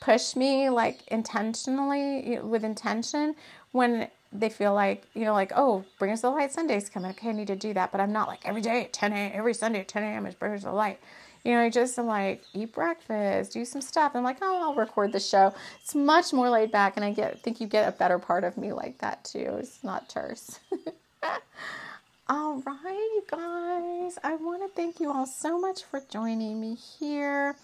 push 0.00 0.36
me 0.36 0.68
like 0.68 1.00
intentionally 1.08 2.38
with 2.40 2.64
intention 2.64 3.34
when 3.72 4.08
they 4.34 4.48
feel 4.48 4.74
like 4.74 5.06
you 5.14 5.24
know 5.24 5.32
like 5.32 5.52
oh 5.54 5.84
bring 5.98 6.10
us 6.10 6.20
the 6.20 6.30
light 6.30 6.52
sunday's 6.52 6.88
coming 6.88 7.10
okay 7.12 7.28
i 7.28 7.32
need 7.32 7.46
to 7.46 7.56
do 7.56 7.72
that. 7.72 7.92
But 7.92 8.00
i'm 8.00 8.12
not 8.12 8.28
like 8.28 8.40
every 8.44 8.60
day 8.60 8.84
at 8.84 8.92
10 8.92 9.12
a.m 9.12 9.32
every 9.34 9.54
sunday 9.54 9.80
at 9.80 9.88
10 9.88 10.02
a.m 10.02 10.26
is 10.26 10.34
bring 10.34 10.52
us 10.52 10.64
the 10.64 10.72
light. 10.72 10.98
You 11.44 11.52
know 11.52 11.60
i 11.60 11.70
just 11.70 11.98
am 11.98 12.06
like 12.06 12.42
eat 12.52 12.74
breakfast 12.74 13.52
do 13.52 13.64
some 13.64 13.80
stuff. 13.80 14.12
I'm 14.14 14.24
like 14.24 14.38
oh 14.42 14.62
i'll 14.62 14.74
record 14.74 15.12
the 15.12 15.20
show. 15.20 15.54
It's 15.82 15.94
much 15.94 16.32
more 16.32 16.50
laid 16.50 16.72
back 16.72 16.96
and 16.96 17.04
i 17.04 17.12
get 17.12 17.40
think 17.42 17.60
you 17.60 17.66
get 17.66 17.88
a 17.88 17.96
better 17.96 18.18
part 18.18 18.44
of 18.44 18.58
me 18.58 18.72
like 18.72 18.98
that 18.98 19.24
too. 19.24 19.56
It's 19.60 19.84
not 19.84 20.08
terse. 20.08 20.58
All 22.28 22.62
right 22.66 23.10
you 23.14 23.22
guys. 23.30 24.18
I 24.24 24.36
want 24.36 24.62
to 24.62 24.74
thank 24.74 24.98
you 24.98 25.12
all 25.12 25.26
so 25.26 25.60
much 25.60 25.84
for 25.84 26.00
joining 26.10 26.58
me 26.58 26.74
here. 26.74 27.54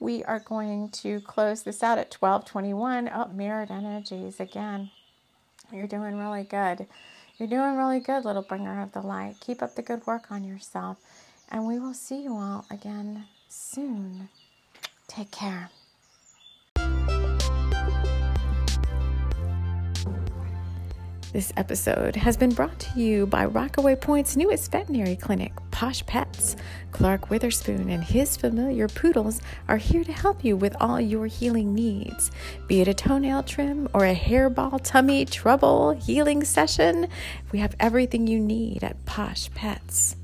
We 0.00 0.24
are 0.24 0.40
going 0.40 0.88
to 1.02 1.20
close 1.20 1.62
this 1.64 1.82
out 1.82 1.98
at 1.98 2.14
1221 2.14 3.08
up 3.08 3.28
oh, 3.30 3.36
mirrored 3.36 3.70
energies 3.70 4.40
again 4.40 4.90
you're 5.72 5.86
doing 5.86 6.16
really 6.16 6.44
good. 6.44 6.86
You're 7.38 7.48
doing 7.48 7.76
really 7.76 8.00
good, 8.00 8.24
little 8.24 8.42
bringer 8.42 8.82
of 8.82 8.92
the 8.92 9.02
light. 9.02 9.36
Keep 9.40 9.62
up 9.62 9.74
the 9.74 9.82
good 9.82 10.06
work 10.06 10.30
on 10.30 10.44
yourself. 10.44 10.98
And 11.50 11.66
we 11.66 11.78
will 11.78 11.94
see 11.94 12.22
you 12.22 12.34
all 12.34 12.64
again 12.70 13.26
soon. 13.48 14.28
Take 15.06 15.30
care. 15.30 15.70
This 21.36 21.52
episode 21.58 22.16
has 22.16 22.34
been 22.38 22.54
brought 22.54 22.80
to 22.80 22.98
you 22.98 23.26
by 23.26 23.44
Rockaway 23.44 23.96
Point's 23.96 24.38
newest 24.38 24.72
veterinary 24.72 25.16
clinic, 25.16 25.52
Posh 25.70 26.02
Pets. 26.06 26.56
Clark 26.92 27.28
Witherspoon 27.28 27.90
and 27.90 28.02
his 28.02 28.38
familiar 28.38 28.88
poodles 28.88 29.42
are 29.68 29.76
here 29.76 30.02
to 30.02 30.12
help 30.14 30.46
you 30.46 30.56
with 30.56 30.74
all 30.80 30.98
your 30.98 31.26
healing 31.26 31.74
needs. 31.74 32.30
Be 32.68 32.80
it 32.80 32.88
a 32.88 32.94
toenail 32.94 33.42
trim 33.42 33.86
or 33.92 34.06
a 34.06 34.14
hairball 34.14 34.80
tummy 34.82 35.26
trouble 35.26 35.90
healing 35.90 36.42
session, 36.42 37.06
we 37.52 37.58
have 37.58 37.76
everything 37.78 38.26
you 38.26 38.40
need 38.40 38.82
at 38.82 39.04
Posh 39.04 39.50
Pets. 39.52 40.16